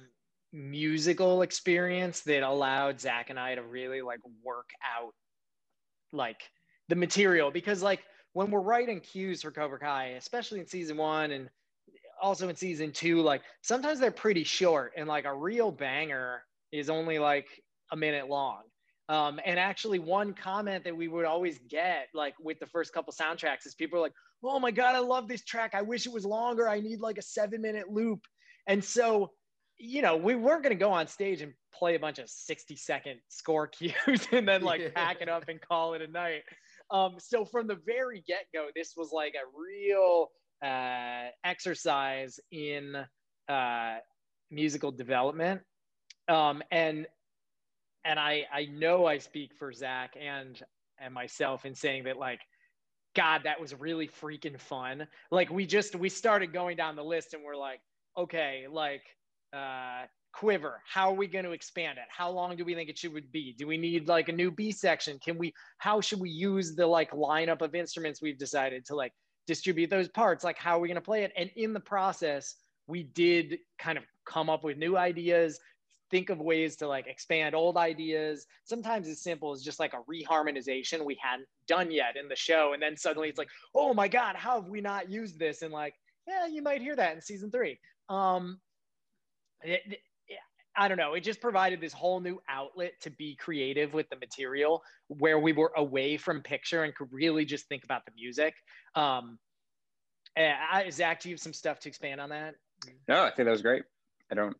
musical 0.53 1.41
experience 1.41 2.21
that 2.21 2.43
allowed 2.43 2.99
Zach 2.99 3.29
and 3.29 3.39
I 3.39 3.55
to 3.55 3.63
really 3.63 4.01
like 4.01 4.19
work 4.43 4.69
out 4.97 5.13
like 6.11 6.41
the 6.89 6.95
material 6.95 7.51
because 7.51 7.81
like 7.81 8.01
when 8.33 8.51
we're 8.51 8.61
writing 8.61 8.99
cues 8.99 9.41
for 9.41 9.51
Cobra 9.51 9.79
Kai, 9.79 10.07
especially 10.17 10.59
in 10.59 10.67
season 10.67 10.97
one 10.97 11.31
and 11.31 11.49
also 12.21 12.47
in 12.49 12.55
season 12.55 12.91
two, 12.91 13.21
like 13.21 13.41
sometimes 13.61 13.99
they're 13.99 14.11
pretty 14.11 14.43
short 14.43 14.93
and 14.95 15.07
like 15.07 15.25
a 15.25 15.33
real 15.33 15.71
banger 15.71 16.43
is 16.71 16.89
only 16.89 17.19
like 17.19 17.47
a 17.91 17.95
minute 17.95 18.29
long. 18.29 18.63
Um, 19.09 19.39
and 19.45 19.59
actually, 19.59 19.99
one 19.99 20.33
comment 20.33 20.85
that 20.85 20.95
we 20.95 21.09
would 21.09 21.25
always 21.25 21.59
get, 21.69 22.07
like 22.13 22.33
with 22.39 22.59
the 22.59 22.65
first 22.67 22.93
couple 22.93 23.11
soundtracks, 23.13 23.65
is 23.65 23.75
people 23.75 23.99
are 23.99 24.01
like, 24.01 24.13
"Oh 24.41 24.59
my 24.59 24.71
god, 24.71 24.95
I 24.95 24.99
love 24.99 25.27
this 25.27 25.43
track. 25.43 25.71
I 25.73 25.81
wish 25.81 26.05
it 26.05 26.13
was 26.13 26.25
longer. 26.25 26.69
I 26.69 26.79
need 26.79 27.01
like 27.01 27.17
a 27.17 27.21
seven-minute 27.21 27.89
loop." 27.89 28.21
And 28.67 28.81
so, 28.81 29.31
you 29.77 30.01
know, 30.01 30.15
we 30.15 30.35
weren't 30.35 30.63
going 30.63 30.75
to 30.75 30.79
go 30.79 30.91
on 30.91 31.07
stage 31.07 31.41
and 31.41 31.53
play 31.73 31.95
a 31.95 31.99
bunch 31.99 32.19
of 32.19 32.29
sixty-second 32.29 33.19
score 33.27 33.67
cues 33.75 34.27
and 34.31 34.47
then 34.47 34.61
like 34.61 34.93
pack 34.93 35.17
it 35.19 35.27
up 35.27 35.43
and 35.49 35.59
call 35.59 35.93
it 35.93 36.01
a 36.01 36.07
night. 36.07 36.43
Um, 36.89 37.15
so 37.19 37.43
from 37.43 37.67
the 37.67 37.79
very 37.85 38.23
get-go, 38.25 38.67
this 38.75 38.93
was 38.95 39.11
like 39.11 39.33
a 39.33 39.45
real 39.57 40.29
uh, 40.63 41.29
exercise 41.43 42.39
in 42.51 42.95
uh, 43.49 43.95
musical 44.49 44.91
development 44.91 45.61
um, 46.27 46.61
and 46.71 47.05
and 48.05 48.19
I 48.19 48.45
I 48.51 48.65
know 48.65 49.05
I 49.05 49.17
speak 49.17 49.53
for 49.57 49.71
Zach 49.73 50.15
and 50.19 50.61
and 50.99 51.13
myself 51.13 51.65
in 51.65 51.75
saying 51.75 52.05
that 52.05 52.17
like 52.17 52.39
God, 53.15 53.41
that 53.43 53.59
was 53.59 53.75
really 53.75 54.07
freaking 54.07 54.59
fun. 54.59 55.07
Like 55.31 55.49
we 55.49 55.65
just 55.65 55.95
we 55.95 56.09
started 56.09 56.53
going 56.53 56.77
down 56.77 56.95
the 56.95 57.03
list 57.03 57.33
and 57.33 57.43
we're 57.43 57.57
like, 57.57 57.81
okay, 58.17 58.65
like 58.69 59.03
uh 59.53 60.03
quiver 60.33 60.81
how 60.87 61.09
are 61.09 61.13
we 61.13 61.27
going 61.27 61.43
to 61.43 61.51
expand 61.51 61.97
it? 61.97 62.05
How 62.09 62.29
long 62.29 62.55
do 62.55 62.63
we 62.63 62.73
think 62.73 62.89
it 62.89 62.97
should 62.97 63.31
be? 63.31 63.53
Do 63.57 63.67
we 63.67 63.77
need 63.77 64.07
like 64.07 64.29
a 64.29 64.31
new 64.31 64.49
b 64.49 64.71
section? 64.71 65.19
Can 65.19 65.37
we 65.37 65.53
how 65.77 65.99
should 65.99 66.21
we 66.21 66.29
use 66.29 66.73
the 66.75 66.87
like 66.87 67.11
lineup 67.11 67.61
of 67.61 67.75
instruments 67.75 68.21
we've 68.21 68.37
decided 68.37 68.85
to 68.85 68.95
like 68.95 69.11
distribute 69.45 69.89
those 69.89 70.07
parts? 70.07 70.43
Like 70.43 70.57
how 70.57 70.77
are 70.77 70.79
we 70.79 70.87
going 70.87 70.95
to 70.95 71.01
play 71.01 71.23
it? 71.23 71.33
And 71.35 71.51
in 71.57 71.73
the 71.73 71.81
process 71.81 72.55
we 72.87 73.03
did 73.03 73.59
kind 73.77 73.97
of 73.97 74.05
come 74.25 74.49
up 74.49 74.63
with 74.63 74.77
new 74.77 74.97
ideas 74.97 75.59
think 76.11 76.29
of 76.29 76.39
ways 76.39 76.75
to 76.75 76.87
like 76.87 77.07
expand 77.07 77.55
old 77.55 77.77
ideas 77.77 78.45
sometimes 78.65 79.07
as 79.07 79.21
simple 79.21 79.51
as 79.51 79.63
just 79.63 79.79
like 79.79 79.93
a 79.93 80.01
reharmonization 80.11 81.03
we 81.03 81.17
hadn't 81.21 81.47
done 81.67 81.89
yet 81.89 82.15
in 82.21 82.27
the 82.27 82.35
show 82.35 82.73
and 82.73 82.81
then 82.81 82.95
suddenly 82.95 83.29
it's 83.29 83.37
like 83.37 83.49
oh 83.73 83.93
my 83.93 84.07
god 84.07 84.35
how 84.35 84.61
have 84.61 84.69
we 84.69 84.81
not 84.81 85.09
used 85.09 85.39
this 85.39 85.61
and 85.61 85.73
like 85.73 85.95
yeah 86.27 86.45
you 86.45 86.61
might 86.61 86.81
hear 86.81 86.95
that 86.95 87.15
in 87.15 87.21
season 87.21 87.49
three 87.49 87.79
um 88.09 88.59
it, 89.63 89.81
it, 89.85 89.99
I 90.75 90.87
don't 90.87 90.97
know. 90.97 91.13
It 91.13 91.21
just 91.21 91.41
provided 91.41 91.81
this 91.81 91.93
whole 91.93 92.19
new 92.19 92.41
outlet 92.47 92.93
to 93.01 93.09
be 93.09 93.35
creative 93.35 93.93
with 93.93 94.09
the 94.09 94.15
material 94.15 94.81
where 95.07 95.39
we 95.39 95.51
were 95.51 95.71
away 95.75 96.17
from 96.17 96.41
picture 96.41 96.83
and 96.83 96.95
could 96.95 97.09
really 97.11 97.45
just 97.45 97.67
think 97.67 97.83
about 97.83 98.05
the 98.05 98.11
music. 98.15 98.55
Um, 98.95 99.37
I, 100.37 100.89
Zach, 100.89 101.21
do 101.21 101.29
you 101.29 101.33
have 101.33 101.41
some 101.41 101.53
stuff 101.53 101.79
to 101.81 101.89
expand 101.89 102.21
on 102.21 102.29
that? 102.29 102.55
No, 103.07 103.23
I 103.23 103.31
think 103.31 103.47
that 103.47 103.51
was 103.51 103.61
great. 103.61 103.83
I 104.31 104.35
don't. 104.35 104.55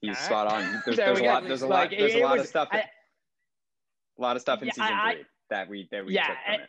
He's 0.00 0.10
right. 0.10 0.18
spot 0.18 0.52
on. 0.52 0.82
There's, 0.84 0.96
there's 0.96 1.18
a 1.18 1.24
lot. 1.24 1.44
There's 1.44 1.62
a 1.62 1.66
like, 1.66 1.90
lot. 1.90 1.98
There's 1.98 2.14
a 2.14 2.22
lot 2.22 2.32
was, 2.36 2.42
of 2.42 2.48
stuff. 2.48 2.68
That, 2.72 2.84
I, 2.84 2.88
a 4.18 4.22
lot 4.22 4.36
of 4.36 4.42
stuff 4.42 4.60
in 4.62 4.68
yeah, 4.68 4.72
season 4.72 4.92
I, 4.92 5.12
three 5.14 5.24
that 5.50 5.68
we 5.68 5.88
that 5.90 6.06
we 6.06 6.14
yeah, 6.14 6.26
took 6.26 6.36
from 6.44 6.54
and, 6.54 6.62
it. 6.62 6.68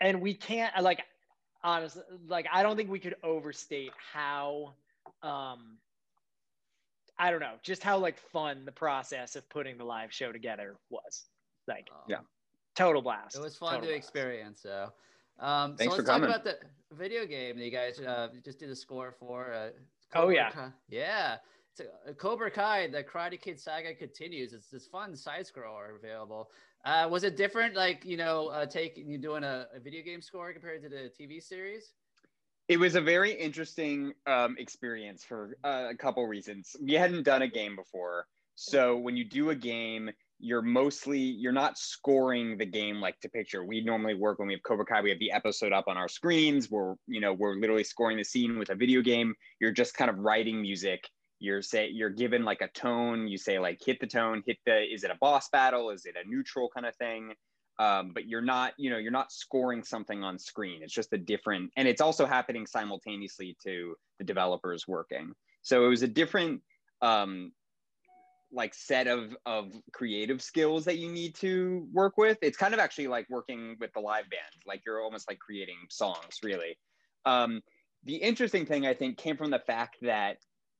And 0.00 0.20
we 0.20 0.34
can't 0.34 0.82
like 0.82 1.04
honestly 1.62 2.02
like 2.28 2.46
I 2.52 2.62
don't 2.62 2.76
think 2.76 2.90
we 2.90 2.98
could 2.98 3.16
overstate 3.22 3.92
how 4.12 4.74
um 5.22 5.78
I 7.18 7.30
don't 7.30 7.40
know, 7.40 7.54
just 7.62 7.82
how 7.82 7.98
like 7.98 8.18
fun 8.18 8.64
the 8.64 8.72
process 8.72 9.36
of 9.36 9.48
putting 9.48 9.78
the 9.78 9.84
live 9.84 10.12
show 10.12 10.32
together 10.32 10.76
was. 10.90 11.24
Like, 11.68 11.88
um, 11.92 12.02
yeah, 12.08 12.18
total 12.74 13.02
blast. 13.02 13.36
It 13.36 13.42
was 13.42 13.56
fun 13.56 13.74
total 13.74 13.82
to 13.82 13.86
blast. 13.88 13.98
experience. 13.98 14.60
So, 14.62 14.92
um, 15.38 15.76
Thanks 15.76 15.92
so 15.92 15.98
let's 15.98 16.08
talk 16.08 16.20
coming. 16.20 16.30
about 16.30 16.44
the 16.44 16.58
video 16.92 17.24
game 17.24 17.56
that 17.56 17.64
you 17.64 17.70
guys 17.70 18.00
uh, 18.00 18.28
just 18.44 18.58
did 18.58 18.68
a 18.70 18.76
score 18.76 19.14
for. 19.18 19.52
Uh, 19.52 19.68
oh 20.14 20.28
yeah, 20.28 20.70
yeah. 20.88 21.36
It's 21.76 21.88
a, 22.06 22.14
Cobra 22.14 22.50
Kai, 22.50 22.88
the 22.88 23.02
Karate 23.02 23.40
Kid 23.40 23.58
saga 23.58 23.94
continues. 23.94 24.52
It's 24.52 24.68
this 24.68 24.86
fun 24.86 25.16
side 25.16 25.44
scroller 25.46 25.96
available. 25.96 26.50
Uh, 26.84 27.08
was 27.10 27.24
it 27.24 27.36
different, 27.36 27.74
like 27.74 28.04
you 28.04 28.16
know, 28.16 28.48
uh, 28.48 28.66
taking 28.66 29.08
you 29.08 29.18
doing 29.18 29.44
a, 29.44 29.66
a 29.74 29.80
video 29.80 30.02
game 30.02 30.22
score 30.22 30.52
compared 30.52 30.82
to 30.82 30.88
the 30.88 31.10
TV 31.18 31.42
series? 31.42 31.92
it 32.68 32.78
was 32.78 32.94
a 32.94 33.00
very 33.00 33.32
interesting 33.32 34.14
um, 34.26 34.56
experience 34.58 35.22
for 35.22 35.56
uh, 35.64 35.88
a 35.90 35.94
couple 35.94 36.26
reasons. 36.26 36.74
We 36.80 36.94
hadn't 36.94 37.24
done 37.24 37.42
a 37.42 37.48
game 37.48 37.76
before, 37.76 38.26
so 38.54 38.96
when 38.96 39.16
you 39.16 39.24
do 39.24 39.50
a 39.50 39.54
game, 39.54 40.10
you're 40.38 40.62
mostly 40.62 41.18
you're 41.18 41.52
not 41.52 41.78
scoring 41.78 42.56
the 42.56 42.64
game 42.64 43.00
like 43.00 43.20
to 43.20 43.28
picture. 43.28 43.64
We 43.64 43.82
normally 43.82 44.14
work 44.14 44.38
when 44.38 44.48
we 44.48 44.54
have 44.54 44.62
Cobra 44.62 44.86
Kai, 44.86 45.02
we 45.02 45.10
have 45.10 45.18
the 45.18 45.32
episode 45.32 45.72
up 45.72 45.88
on 45.88 45.96
our 45.96 46.08
screens. 46.08 46.70
We're 46.70 46.94
you 47.06 47.20
know 47.20 47.34
we're 47.34 47.56
literally 47.56 47.84
scoring 47.84 48.16
the 48.16 48.24
scene 48.24 48.58
with 48.58 48.70
a 48.70 48.74
video 48.74 49.02
game. 49.02 49.34
You're 49.60 49.72
just 49.72 49.94
kind 49.94 50.10
of 50.10 50.18
writing 50.18 50.62
music. 50.62 51.08
You're 51.38 51.62
say 51.62 51.88
you're 51.88 52.10
given 52.10 52.44
like 52.44 52.60
a 52.60 52.68
tone. 52.68 53.28
You 53.28 53.38
say 53.38 53.58
like 53.58 53.80
hit 53.84 54.00
the 54.00 54.06
tone, 54.06 54.42
hit 54.46 54.58
the. 54.66 54.82
Is 54.82 55.04
it 55.04 55.10
a 55.10 55.18
boss 55.20 55.48
battle? 55.48 55.90
Is 55.90 56.06
it 56.06 56.14
a 56.22 56.28
neutral 56.28 56.68
kind 56.74 56.86
of 56.86 56.94
thing? 56.96 57.34
um, 57.78 58.12
but 58.14 58.26
you're 58.26 58.40
not 58.40 58.72
you 58.76 58.90
know 58.90 58.98
you're 58.98 59.12
not 59.12 59.32
scoring 59.32 59.82
something 59.82 60.22
on 60.22 60.38
screen 60.38 60.82
it's 60.82 60.92
just 60.92 61.12
a 61.12 61.18
different 61.18 61.70
and 61.76 61.88
it's 61.88 62.00
also 62.00 62.26
happening 62.26 62.66
simultaneously 62.66 63.56
to 63.62 63.94
the 64.18 64.24
developers 64.24 64.86
working 64.86 65.32
so 65.62 65.84
it 65.84 65.88
was 65.88 66.02
a 66.02 66.08
different 66.08 66.60
um, 67.02 67.52
like 68.52 68.74
set 68.74 69.08
of 69.08 69.36
of 69.44 69.72
creative 69.92 70.40
skills 70.40 70.84
that 70.84 70.98
you 70.98 71.10
need 71.10 71.34
to 71.34 71.88
work 71.92 72.16
with 72.16 72.38
it's 72.42 72.56
kind 72.56 72.74
of 72.74 72.80
actually 72.80 73.08
like 73.08 73.28
working 73.28 73.76
with 73.80 73.92
the 73.92 74.00
live 74.00 74.28
band 74.30 74.62
like 74.66 74.82
you're 74.86 75.02
almost 75.02 75.28
like 75.28 75.38
creating 75.38 75.78
songs 75.90 76.38
really 76.42 76.78
um, 77.26 77.60
the 78.04 78.14
interesting 78.16 78.64
thing 78.64 78.86
i 78.86 78.94
think 78.94 79.18
came 79.18 79.36
from 79.36 79.50
the 79.50 79.58
fact 79.58 79.96
that 80.00 80.36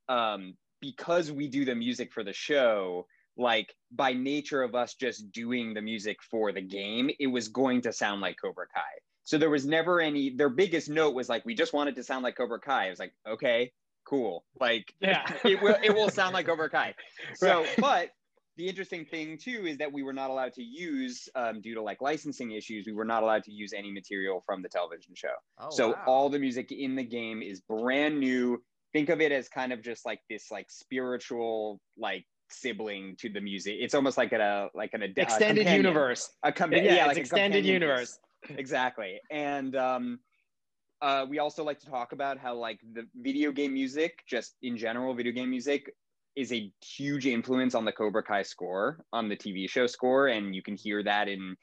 um, 0.08 0.54
because 0.80 1.32
we 1.32 1.48
do 1.48 1.64
the 1.64 1.74
music 1.74 2.12
for 2.12 2.22
the 2.22 2.32
show 2.32 3.06
like 3.36 3.74
by 3.90 4.12
nature 4.12 4.62
of 4.62 4.74
us 4.74 4.94
just 4.94 5.32
doing 5.32 5.74
the 5.74 5.82
music 5.82 6.22
for 6.22 6.52
the 6.52 6.60
game, 6.60 7.10
it 7.18 7.26
was 7.26 7.48
going 7.48 7.80
to 7.82 7.92
sound 7.92 8.20
like 8.20 8.36
Cobra 8.40 8.66
Kai. 8.72 8.80
So 9.24 9.38
there 9.38 9.50
was 9.50 9.64
never 9.64 10.00
any, 10.00 10.30
their 10.30 10.50
biggest 10.50 10.88
note 10.88 11.14
was 11.14 11.28
like, 11.28 11.44
we 11.44 11.54
just 11.54 11.72
wanted 11.72 11.96
to 11.96 12.02
sound 12.02 12.22
like 12.22 12.36
Cobra 12.36 12.60
Kai. 12.60 12.86
I 12.86 12.90
was 12.90 12.98
like, 12.98 13.14
okay, 13.26 13.72
cool. 14.04 14.44
Like, 14.60 14.92
yeah, 15.00 15.24
it 15.44 15.62
will, 15.62 15.76
it 15.82 15.94
will 15.94 16.10
sound 16.10 16.34
like 16.34 16.46
Cobra 16.46 16.70
Kai. 16.70 16.94
So, 17.34 17.62
right. 17.62 17.68
but 17.78 18.10
the 18.56 18.68
interesting 18.68 19.04
thing 19.04 19.38
too 19.38 19.66
is 19.66 19.78
that 19.78 19.92
we 19.92 20.02
were 20.02 20.12
not 20.12 20.30
allowed 20.30 20.52
to 20.54 20.62
use, 20.62 21.28
um, 21.34 21.60
due 21.60 21.74
to 21.74 21.82
like 21.82 22.00
licensing 22.00 22.52
issues, 22.52 22.86
we 22.86 22.92
were 22.92 23.04
not 23.04 23.22
allowed 23.22 23.44
to 23.44 23.52
use 23.52 23.72
any 23.72 23.90
material 23.90 24.42
from 24.44 24.62
the 24.62 24.68
television 24.68 25.14
show. 25.14 25.34
Oh, 25.58 25.70
so 25.70 25.88
wow. 25.88 26.02
all 26.06 26.28
the 26.28 26.38
music 26.38 26.70
in 26.70 26.94
the 26.94 27.02
game 27.02 27.42
is 27.42 27.60
brand 27.60 28.20
new. 28.20 28.62
Think 28.94 29.10
of 29.10 29.20
it 29.20 29.32
as 29.32 29.48
kind 29.48 29.72
of 29.72 29.82
just 29.82 30.06
like 30.06 30.20
this 30.30 30.50
like 30.50 30.70
spiritual 30.70 31.80
like 31.98 32.24
sibling 32.48 33.16
to 33.18 33.28
the 33.28 33.40
music. 33.40 33.74
It's 33.80 33.94
almost 33.94 34.16
like 34.16 34.32
a 34.32 34.68
like 34.74 34.94
an 34.94 35.02
extended 35.02 35.66
a 35.66 35.76
universe. 35.76 36.30
A 36.42 36.52
com- 36.52 36.72
yeah, 36.72 36.82
yeah 36.82 37.06
like 37.06 37.18
extended 37.18 37.66
universe. 37.66 38.18
exactly. 38.50 39.20
And 39.30 39.76
um, 39.76 40.20
uh, 41.02 41.26
we 41.28 41.38
also 41.38 41.64
like 41.64 41.80
to 41.80 41.86
talk 41.86 42.12
about 42.12 42.38
how 42.38 42.54
like 42.54 42.80
the 42.94 43.06
video 43.16 43.52
game 43.52 43.74
music, 43.74 44.20
just 44.26 44.54
in 44.62 44.76
general, 44.76 45.14
video 45.14 45.32
game 45.32 45.50
music 45.50 45.92
is 46.36 46.52
a 46.52 46.72
huge 46.82 47.26
influence 47.26 47.74
on 47.74 47.84
the 47.84 47.92
Cobra 47.92 48.22
Kai 48.22 48.42
score, 48.42 49.04
on 49.12 49.28
the 49.28 49.36
TV 49.36 49.68
show 49.68 49.86
score, 49.86 50.28
and 50.28 50.54
you 50.54 50.62
can 50.62 50.76
hear 50.76 51.02
that 51.02 51.28
in 51.28 51.56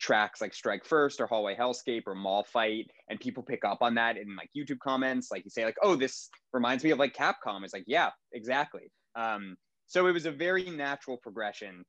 tracks 0.00 0.40
like 0.40 0.54
Strike 0.54 0.84
First 0.84 1.20
or 1.20 1.26
Hallway 1.26 1.56
Hellscape 1.56 2.02
or 2.06 2.14
Mall 2.14 2.44
Fight, 2.44 2.90
and 3.08 3.20
people 3.20 3.42
pick 3.42 3.64
up 3.64 3.78
on 3.80 3.94
that 3.94 4.16
in 4.16 4.36
like 4.36 4.50
YouTube 4.56 4.78
comments. 4.78 5.28
Like 5.30 5.44
you 5.44 5.50
say, 5.50 5.64
like, 5.64 5.76
"Oh, 5.82 5.96
this 5.96 6.28
reminds 6.52 6.84
me 6.84 6.90
of 6.90 6.98
like 6.98 7.14
Capcom." 7.14 7.64
It's 7.64 7.72
like, 7.72 7.84
yeah, 7.86 8.10
exactly. 8.32 8.90
Um, 9.14 9.56
so 9.86 10.06
it 10.06 10.12
was 10.12 10.26
a 10.26 10.32
very 10.32 10.68
natural 10.70 11.16
progression 11.16 11.84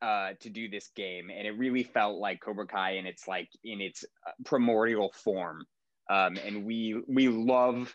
uh, 0.00 0.32
to 0.40 0.50
do 0.50 0.68
this 0.68 0.90
game, 0.96 1.30
and 1.30 1.46
it 1.46 1.52
really 1.52 1.84
felt 1.84 2.18
like 2.18 2.40
Cobra 2.40 2.66
Kai 2.66 2.92
in 2.92 3.06
its 3.06 3.28
like 3.28 3.48
in 3.64 3.80
its 3.80 4.04
uh, 4.26 4.32
primordial 4.44 5.12
form. 5.24 5.64
Um, 6.10 6.36
and 6.44 6.64
we 6.64 7.00
we 7.08 7.28
love 7.28 7.94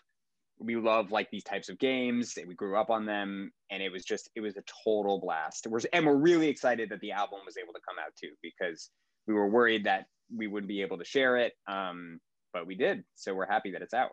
we 0.60 0.76
love 0.76 1.10
like 1.10 1.30
these 1.30 1.44
types 1.44 1.68
of 1.68 1.78
games. 1.78 2.34
We 2.46 2.54
grew 2.54 2.76
up 2.76 2.90
on 2.90 3.06
them, 3.06 3.50
and 3.70 3.82
it 3.82 3.92
was 3.92 4.04
just 4.04 4.30
it 4.34 4.40
was 4.40 4.56
a 4.56 4.62
total 4.84 5.20
blast. 5.20 5.66
We're, 5.66 5.80
and 5.92 6.06
we're 6.06 6.16
really 6.16 6.48
excited 6.48 6.90
that 6.90 7.00
the 7.00 7.12
album 7.12 7.40
was 7.44 7.56
able 7.56 7.72
to 7.74 7.80
come 7.86 7.96
out 8.04 8.12
too, 8.20 8.32
because 8.42 8.90
we 9.28 9.34
were 9.34 9.46
worried 9.46 9.84
that 9.84 10.06
we 10.34 10.46
wouldn't 10.46 10.68
be 10.68 10.82
able 10.82 10.98
to 10.98 11.04
share 11.04 11.36
it, 11.36 11.52
um, 11.68 12.18
but 12.52 12.66
we 12.66 12.74
did. 12.74 13.04
So 13.14 13.34
we're 13.34 13.46
happy 13.46 13.70
that 13.72 13.82
it's 13.82 13.94
out. 13.94 14.12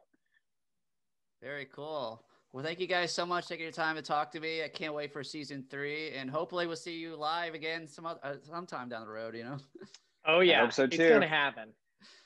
Very 1.42 1.66
cool. 1.74 2.24
Well, 2.54 2.64
thank 2.64 2.80
you 2.80 2.88
guys 2.88 3.12
so 3.12 3.26
much 3.26 3.48
taking 3.48 3.64
your 3.64 3.72
time 3.72 3.96
to 3.96 4.02
talk 4.02 4.32
to 4.32 4.40
me. 4.40 4.64
I 4.64 4.70
can't 4.70 4.94
wait 4.94 5.12
for 5.12 5.24
season 5.24 5.64
three, 5.70 6.12
and 6.16 6.30
hopefully 6.30 6.68
we'll 6.68 6.76
see 6.76 6.96
you 6.98 7.16
live 7.16 7.54
again 7.54 7.88
some 7.88 8.06
uh, 8.06 8.16
sometime 8.44 8.88
down 8.88 9.02
the 9.02 9.12
road. 9.12 9.36
You 9.36 9.46
know. 9.46 9.58
Oh 10.28 10.40
yeah, 10.40 10.58
I 10.58 10.62
hope 10.62 10.74
so 10.74 10.88
too. 10.88 11.00
It's 11.00 11.14
gonna 11.14 11.28
happen. 11.28 11.70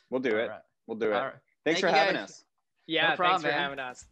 We'll 0.09 0.21
do 0.21 0.31
All 0.31 0.37
it. 0.37 0.47
Right. 0.47 0.59
We'll 0.87 0.97
do 0.97 1.07
it. 1.07 1.15
Right. 1.15 1.33
Thanks 1.65 1.81
thank 1.81 1.93
for 1.93 1.99
having 1.99 2.15
guys. 2.15 2.29
us. 2.29 2.43
Yeah, 2.87 3.09
no 3.09 3.15
problem, 3.17 3.41
thanks 3.41 3.53
for 3.53 3.59
man. 3.59 3.69
having 3.69 3.79
us. 3.79 4.05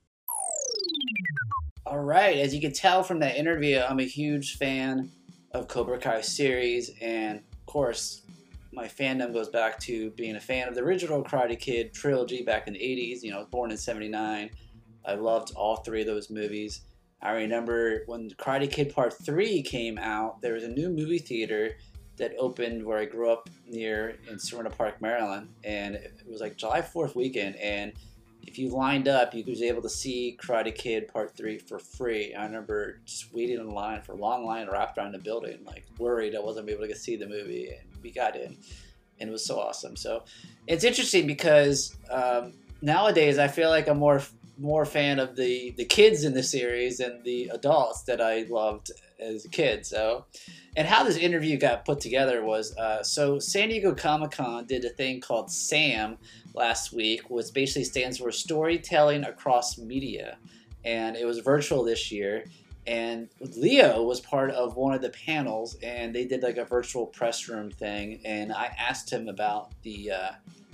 All 1.86 2.00
right, 2.00 2.36
as 2.36 2.54
you 2.54 2.60
can 2.60 2.74
tell 2.74 3.02
from 3.02 3.20
that 3.20 3.38
interview, 3.38 3.80
I'm 3.80 4.02
a 4.02 4.06
huge 4.06 4.58
fan 4.58 5.10
of 5.54 5.70
Cobra 5.70 5.98
Kai 6.00 6.20
series, 6.20 6.92
and 7.02 7.38
of 7.38 7.66
course, 7.66 8.24
my 8.78 8.88
fandom 8.88 9.34
goes 9.34 9.50
back 9.50 9.80
to 9.80 10.12
being 10.12 10.38
a 10.38 10.40
fan 10.40 10.70
of 10.70 10.76
the 10.76 10.82
original 10.82 11.24
Karate 11.24 11.60
Kid 11.60 11.94
trilogy 11.94 12.44
back 12.44 12.68
in 12.68 12.74
the 12.74 12.80
80s. 12.80 13.24
You 13.24 13.32
know, 13.32 13.38
I 13.38 13.40
was 13.40 13.50
born 13.50 13.72
in 13.72 13.78
'79 13.78 14.50
I 15.08 15.16
loved 15.16 15.54
all 15.56 15.78
three 15.78 16.02
of 16.02 16.08
those 16.08 16.30
movies. 16.30 16.82
I 17.22 17.32
remember 17.32 18.04
when 18.06 18.30
Karate 18.32 18.70
Kid 18.70 18.94
Part 18.94 19.14
3 19.14 19.64
came 19.64 19.98
out, 19.98 20.42
there 20.42 20.54
was 20.54 20.64
a 20.64 20.68
new 20.68 20.90
movie 20.90 21.18
theater 21.18 21.78
that 22.18 22.34
opened 22.38 22.84
where 22.84 23.00
I 23.00 23.06
grew 23.06 23.32
up 23.32 23.50
near 23.66 24.18
in 24.30 24.36
Severna 24.36 24.76
Park, 24.76 25.02
Maryland. 25.02 25.50
And 25.64 25.96
it 25.96 26.24
was 26.28 26.42
like 26.42 26.58
July 26.58 26.82
4th 26.82 27.16
weekend. 27.16 27.56
And 27.56 27.94
if 28.44 28.60
you 28.60 28.70
lined 28.70 29.08
up, 29.08 29.34
you 29.34 29.44
was 29.48 29.62
able 29.62 29.82
to 29.82 29.90
see 29.90 30.38
Karate 30.42 30.76
Kid 30.76 31.08
Part 31.08 31.36
3 31.38 31.58
for 31.58 31.80
free. 31.80 32.34
I 32.34 32.44
remember 32.44 33.00
just 33.06 33.34
waiting 33.34 33.60
in 33.60 33.70
line 33.70 34.02
for 34.02 34.12
a 34.12 34.18
long 34.18 34.46
line 34.46 34.68
wrapped 34.70 34.98
around 34.98 35.14
the 35.14 35.20
building, 35.20 35.60
like 35.66 35.86
worried 35.98 36.36
I 36.36 36.40
wasn't 36.40 36.70
able 36.70 36.88
to 36.88 36.96
see 36.96 37.16
the 37.16 37.28
movie. 37.28 37.70
And 37.70 37.97
we 38.08 38.14
got 38.14 38.36
in. 38.36 38.58
And 39.20 39.30
it 39.30 39.32
was 39.32 39.46
so 39.46 39.60
awesome. 39.60 39.96
So 39.96 40.24
it's 40.68 40.84
interesting 40.84 41.28
because 41.28 41.96
um, 42.10 42.54
nowadays 42.82 43.38
I 43.38 43.48
feel 43.48 43.70
like 43.70 43.88
I'm 43.88 44.00
more 44.00 44.22
more 44.60 44.86
fan 44.86 45.20
of 45.20 45.36
the 45.36 45.72
the 45.78 45.86
kids 45.86 46.24
in 46.24 46.34
the 46.34 46.42
series 46.42 47.00
and 47.00 47.24
the 47.24 47.50
adults 47.54 48.04
that 48.04 48.22
I 48.22 48.46
loved 48.50 48.92
as 49.20 49.46
a 49.46 49.50
kid. 49.50 49.86
So, 49.86 50.26
and 50.76 50.88
how 50.88 51.04
this 51.04 51.18
interview 51.18 51.58
got 51.58 51.86
put 51.86 52.00
together 52.00 52.44
was 52.44 52.76
uh, 52.78 53.04
so 53.04 53.40
San 53.40 53.70
Diego 53.70 53.94
Comic 53.94 54.32
Con 54.32 54.66
did 54.66 54.86
a 54.86 54.90
thing 54.90 55.22
called 55.22 55.52
SAM 55.52 56.18
last 56.54 56.94
week, 56.94 57.30
which 57.30 57.54
basically 57.54 57.84
stands 57.84 58.18
for 58.20 58.32
Storytelling 58.32 59.24
Across 59.26 59.80
Media, 59.80 60.38
and 60.86 61.16
it 61.16 61.26
was 61.26 61.40
virtual 61.40 61.84
this 61.84 62.12
year. 62.12 62.46
And 62.88 63.28
Leo 63.42 64.02
was 64.04 64.22
part 64.22 64.50
of 64.52 64.78
one 64.78 64.94
of 64.94 65.02
the 65.02 65.10
panels, 65.10 65.76
and 65.84 66.16
they 66.16 66.26
did 66.26 66.42
like 66.42 66.58
a 66.58 66.66
virtual 66.66 67.06
press 67.06 67.50
room 67.50 67.70
thing. 67.70 68.22
And 68.24 68.54
I 68.54 68.74
asked 68.80 69.12
him 69.12 69.28
about 69.28 69.72
the 69.84 70.12
uh, 70.12 70.32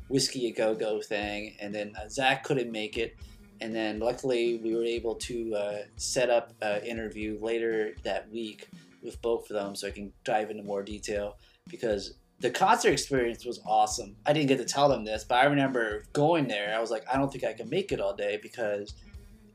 whiskey 0.09 0.47
a 0.47 0.51
go 0.51 0.75
go 0.75 1.01
thing, 1.01 1.55
and 1.59 1.73
then 1.73 1.93
uh, 1.99 2.07
Zach 2.07 2.43
couldn't 2.43 2.71
make 2.71 2.97
it 2.97 3.17
and 3.63 3.73
then 3.73 3.99
luckily 3.99 4.57
we 4.57 4.75
were 4.75 4.83
able 4.83 5.15
to 5.15 5.55
uh, 5.55 5.77
set 5.95 6.29
up 6.29 6.53
an 6.61 6.83
interview 6.83 7.37
later 7.41 7.93
that 8.03 8.29
week 8.29 8.67
with 9.01 9.21
both 9.21 9.49
of 9.49 9.55
them 9.55 9.73
so 9.73 9.87
I 9.87 9.91
can 9.91 10.11
dive 10.25 10.51
into 10.51 10.63
more 10.63 10.83
detail 10.83 11.37
because 11.69 12.15
the 12.41 12.49
concert 12.49 12.91
experience 12.91 13.45
was 13.45 13.61
awesome. 13.65 14.17
I 14.25 14.33
didn't 14.33 14.49
get 14.49 14.57
to 14.57 14.65
tell 14.65 14.89
them 14.89 15.05
this, 15.05 15.23
but 15.23 15.35
I 15.35 15.45
remember 15.45 16.03
going 16.11 16.47
there. 16.47 16.75
I 16.75 16.79
was 16.81 16.91
like, 16.91 17.05
I 17.11 17.15
don't 17.15 17.31
think 17.31 17.45
I 17.45 17.53
can 17.53 17.69
make 17.69 17.93
it 17.93 18.01
all 18.01 18.13
day 18.13 18.37
because 18.41 18.95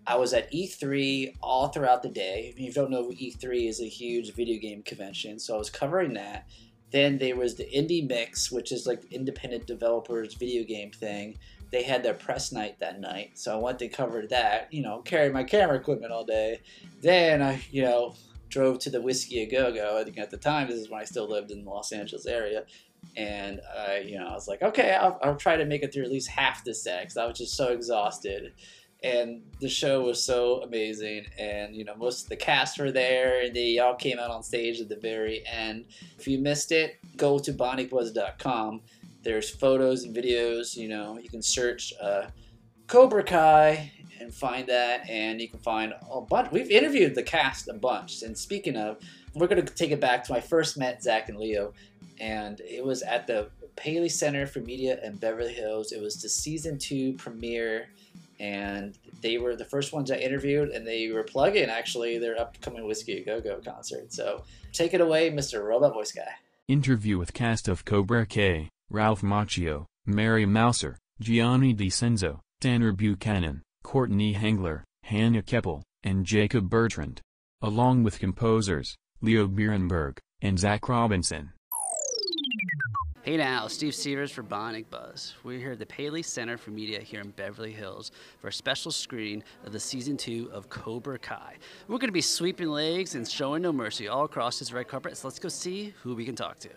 I 0.09 0.17
was 0.17 0.33
at 0.33 0.51
E3 0.53 1.37
all 1.43 1.69
throughout 1.69 2.03
the 2.03 2.09
day. 2.09 2.49
If 2.53 2.59
you 2.59 2.73
don't 2.73 2.91
know, 2.91 3.11
E3 3.11 3.69
is 3.69 3.81
a 3.81 3.89
huge 3.89 4.35
video 4.35 4.59
game 4.59 4.83
convention, 4.83 5.39
so 5.39 5.55
I 5.55 5.59
was 5.59 5.71
covering 5.71 6.15
that. 6.15 6.49
Then 6.91 7.19
there 7.19 7.37
was 7.37 7.57
the 7.57 7.65
Indie 7.65 8.09
Mix, 8.09 8.51
which 8.51 8.73
is 8.73 8.87
like 8.87 9.05
independent 9.13 9.67
developers 9.67 10.35
video 10.35 10.65
game 10.65 10.91
thing 10.91 11.39
they 11.71 11.83
had 11.83 12.03
their 12.03 12.15
press 12.15 12.53
night 12.53 12.79
that 12.79 13.01
night. 13.01 13.33
So 13.35 13.55
I 13.55 13.63
went 13.63 13.79
to 13.81 13.89
cover 13.89 14.27
that, 14.29 14.73
you 14.73 14.83
know, 14.83 15.01
carried 15.01 15.33
my 15.33 15.45
camera 15.45 15.77
equipment 15.77 16.13
all 16.13 16.25
day. 16.25 16.61
Then 17.03 17.43
I, 17.43 17.63
you 17.71 17.83
know, 17.83 18.15
drove 18.49 18.79
to 18.81 18.91
the 18.91 19.01
Whiskey 19.01 19.41
A 19.41 19.47
Go 19.47 19.73
Go. 19.73 19.99
I 20.01 20.05
think 20.05 20.19
at 20.19 20.31
the 20.31 20.39
time, 20.39 20.69
this 20.69 20.79
is 20.79 20.89
when 20.89 21.01
I 21.01 21.05
still 21.05 21.29
lived 21.29 21.51
in 21.51 21.65
the 21.65 21.71
Los 21.71 21.93
Angeles 21.93 22.27
area. 22.27 22.65
And 23.17 23.61
I, 23.77 23.99
you 23.99 24.19
know, 24.19 24.29
I 24.29 24.33
was 24.33 24.49
like, 24.49 24.63
okay, 24.63 24.93
I'll, 24.95 25.19
I'll 25.23 25.37
try 25.37 25.57
to 25.57 25.65
make 25.65 25.83
it 25.83 25.93
through 25.93 26.05
at 26.05 26.11
least 26.11 26.29
half 26.29 26.65
the 26.65 26.75
set 26.75 27.03
because 27.03 27.17
I 27.17 27.27
was 27.27 27.39
just 27.39 27.55
so 27.55 27.69
exhausted. 27.69 28.53
And 29.03 29.43
the 29.61 29.69
show 29.69 30.03
was 30.03 30.23
so 30.23 30.63
amazing. 30.63 31.27
And, 31.39 31.75
you 31.75 31.85
know, 31.85 31.95
most 31.95 32.25
of 32.25 32.29
the 32.31 32.37
cast 32.37 32.79
were 32.79 32.91
there 32.91 33.43
and 33.43 33.55
they 33.55 33.79
all 33.79 33.95
came 33.95 34.19
out 34.19 34.31
on 34.31 34.43
stage 34.43 34.81
at 34.81 34.89
the 34.89 34.97
very 34.97 35.45
end. 35.47 35.87
If 36.19 36.27
you 36.27 36.39
missed 36.39 36.73
it, 36.73 36.97
go 37.17 37.39
to 37.39 37.53
bionicbuzz.com 37.53 38.83
there's 39.23 39.51
photos 39.51 40.05
and 40.05 40.15
videos. 40.15 40.77
You 40.77 40.89
know, 40.89 41.19
you 41.19 41.29
can 41.29 41.43
search 41.43 41.93
uh, 42.01 42.27
Cobra 42.87 43.23
Kai 43.23 43.93
and 44.21 44.33
find 44.33 44.67
that, 44.69 45.09
and 45.09 45.41
you 45.41 45.49
can 45.49 45.61
find 45.61 45.93
a 46.11 46.21
bunch. 46.21 46.51
We've 46.51 46.71
interviewed 46.71 47.15
the 47.15 47.23
cast 47.23 47.69
a 47.69 47.75
bunch. 47.75 48.23
And 48.23 48.37
speaking 48.37 48.77
of, 48.77 48.99
we're 49.35 49.47
going 49.47 49.65
to 49.65 49.75
take 49.75 49.91
it 49.91 50.01
back 50.01 50.25
to 50.25 50.33
when 50.33 50.41
I 50.41 50.45
first 50.45 50.79
met 50.79 51.03
Zach 51.03 51.29
and 51.29 51.39
Leo, 51.39 51.73
and 52.19 52.61
it 52.61 52.85
was 52.85 53.03
at 53.03 53.27
the 53.27 53.51
Paley 53.77 54.09
Center 54.09 54.47
for 54.47 54.61
Media 54.61 54.99
in 55.05 55.17
Beverly 55.17 55.53
Hills. 55.53 55.93
It 55.93 56.01
was 56.01 56.21
the 56.21 56.29
season 56.29 56.79
two 56.79 57.13
premiere, 57.13 57.91
and 58.41 58.97
they 59.21 59.39
were 59.39 59.57
the 59.57 59.65
first 59.65 59.93
ones 59.93 60.11
I 60.11 60.17
interviewed, 60.17 60.71
and 60.71 60.87
they 60.87 61.11
were 61.11 61.25
plugging 61.25 61.69
actually 61.69 62.19
their 62.19 62.39
upcoming 62.39 62.87
Whiskey 62.87 63.23
Go 63.25 63.41
Go 63.41 63.61
concert. 63.65 64.13
So 64.13 64.45
take 64.73 64.95
it 64.95 65.01
away, 65.01 65.31
Mr. 65.31 65.65
Robot 65.65 65.95
Voice 65.95 66.13
Guy. 66.13 66.31
Interview 66.69 67.19
with 67.19 67.33
cast 67.33 67.69
of 67.69 67.85
Cobra 67.85 68.27
Kai. 68.27 68.69
Ralph 68.91 69.21
Macchio, 69.21 69.85
Mary 70.07 70.47
Mouser, 70.47 70.97
Gianni 71.21 71.75
DeCenzo, 71.75 72.41
Tanner 72.59 72.93
Buchanan, 72.93 73.61
Courtney 73.85 74.35
Henggeler, 74.35 74.83
Hannah 75.03 75.43
Kepple, 75.43 75.83
and 76.03 76.25
Jacob 76.25 76.71
Bertrand. 76.71 77.21
Along 77.61 78.03
with 78.03 78.19
composers, 78.19 78.97
Leo 79.21 79.47
Birenberg, 79.47 80.17
and 80.41 80.59
Zach 80.59 80.89
Robinson. 80.89 81.53
Hey 83.29 83.37
now, 83.37 83.67
Steve 83.67 83.95
Severs 83.95 84.33
for 84.33 84.43
Bionic 84.43 84.89
Buzz. 84.89 85.35
We're 85.45 85.59
here 85.59 85.73
at 85.73 85.79
the 85.79 85.85
Paley 85.85 86.23
Center 86.23 86.57
for 86.57 86.71
Media 86.71 86.99
here 86.99 87.21
in 87.21 87.29
Beverly 87.29 87.73
Hills 87.73 88.11
for 88.39 88.49
a 88.49 88.53
special 88.55 88.91
screening 88.91 89.43
of 89.67 89.73
the 89.73 89.79
season 89.79 90.17
two 90.17 90.49
of 90.51 90.71
Cobra 90.71 91.19
Kai. 91.19 91.57
We're 91.89 91.99
going 91.99 92.09
to 92.09 92.13
be 92.13 92.23
sweeping 92.23 92.69
legs 92.69 93.17
and 93.17 93.29
showing 93.29 93.61
no 93.61 93.71
mercy 93.71 94.09
all 94.09 94.25
across 94.25 94.61
this 94.61 94.73
red 94.73 94.89
carpet, 94.89 95.15
so 95.19 95.29
let's 95.29 95.39
go 95.39 95.51
see 95.51 95.93
who 96.03 96.15
we 96.15 96.25
can 96.25 96.37
talk 96.37 96.59
to 96.61 96.71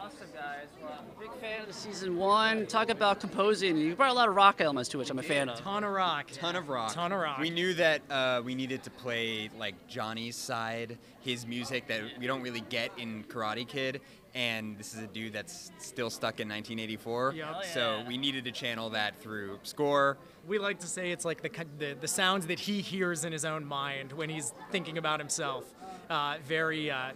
Awesome, 0.00 0.28
guys. 0.32 0.68
Well, 0.80 0.96
I'm 0.96 1.06
a 1.06 1.20
big 1.20 1.40
fan 1.40 1.62
of 1.62 1.66
the 1.66 1.72
season 1.72 2.16
one. 2.16 2.66
Talk 2.66 2.88
about 2.88 3.18
composing. 3.18 3.76
You 3.76 3.96
brought 3.96 4.10
a 4.10 4.14
lot 4.14 4.28
of 4.28 4.36
rock 4.36 4.60
elements 4.60 4.88
to 4.90 4.98
which 4.98 5.10
I'm 5.10 5.18
a 5.18 5.22
fan 5.22 5.48
of. 5.48 5.58
Ton 5.58 5.82
of 5.82 5.90
rock. 5.90 6.30
Ton 6.32 6.54
of 6.54 6.68
rock. 6.68 6.94
Ton 6.94 7.10
of 7.10 7.18
rock. 7.18 7.38
We 7.40 7.50
knew 7.50 7.74
that 7.74 8.00
uh, 8.08 8.40
we 8.44 8.54
needed 8.54 8.84
to 8.84 8.90
play 8.90 9.50
like 9.58 9.74
Johnny's 9.88 10.36
side, 10.36 10.96
his 11.20 11.46
music 11.46 11.88
that 11.88 12.02
we 12.18 12.28
don't 12.28 12.42
really 12.42 12.62
get 12.70 12.92
in 12.96 13.24
Karate 13.24 13.66
Kid. 13.66 14.00
And 14.34 14.78
this 14.78 14.94
is 14.94 15.02
a 15.02 15.06
dude 15.06 15.32
that's 15.32 15.72
still 15.78 16.10
stuck 16.10 16.40
in 16.40 16.48
1984. 16.48 17.32
Yep. 17.34 17.46
Oh, 17.48 17.60
yeah. 17.60 17.68
So 17.68 18.04
we 18.06 18.16
needed 18.16 18.44
to 18.44 18.52
channel 18.52 18.90
that 18.90 19.20
through 19.20 19.58
score. 19.62 20.18
We 20.46 20.58
like 20.58 20.78
to 20.80 20.86
say 20.86 21.10
it's 21.10 21.24
like 21.24 21.42
the, 21.42 21.64
the, 21.78 21.96
the 22.00 22.08
sounds 22.08 22.46
that 22.46 22.60
he 22.60 22.80
hears 22.80 23.24
in 23.24 23.32
his 23.32 23.44
own 23.44 23.64
mind 23.64 24.12
when 24.12 24.28
he's 24.28 24.52
thinking 24.70 24.98
about 24.98 25.18
himself. 25.18 25.64
Uh, 26.08 26.36
very 26.44 26.90
uh, 26.90 27.10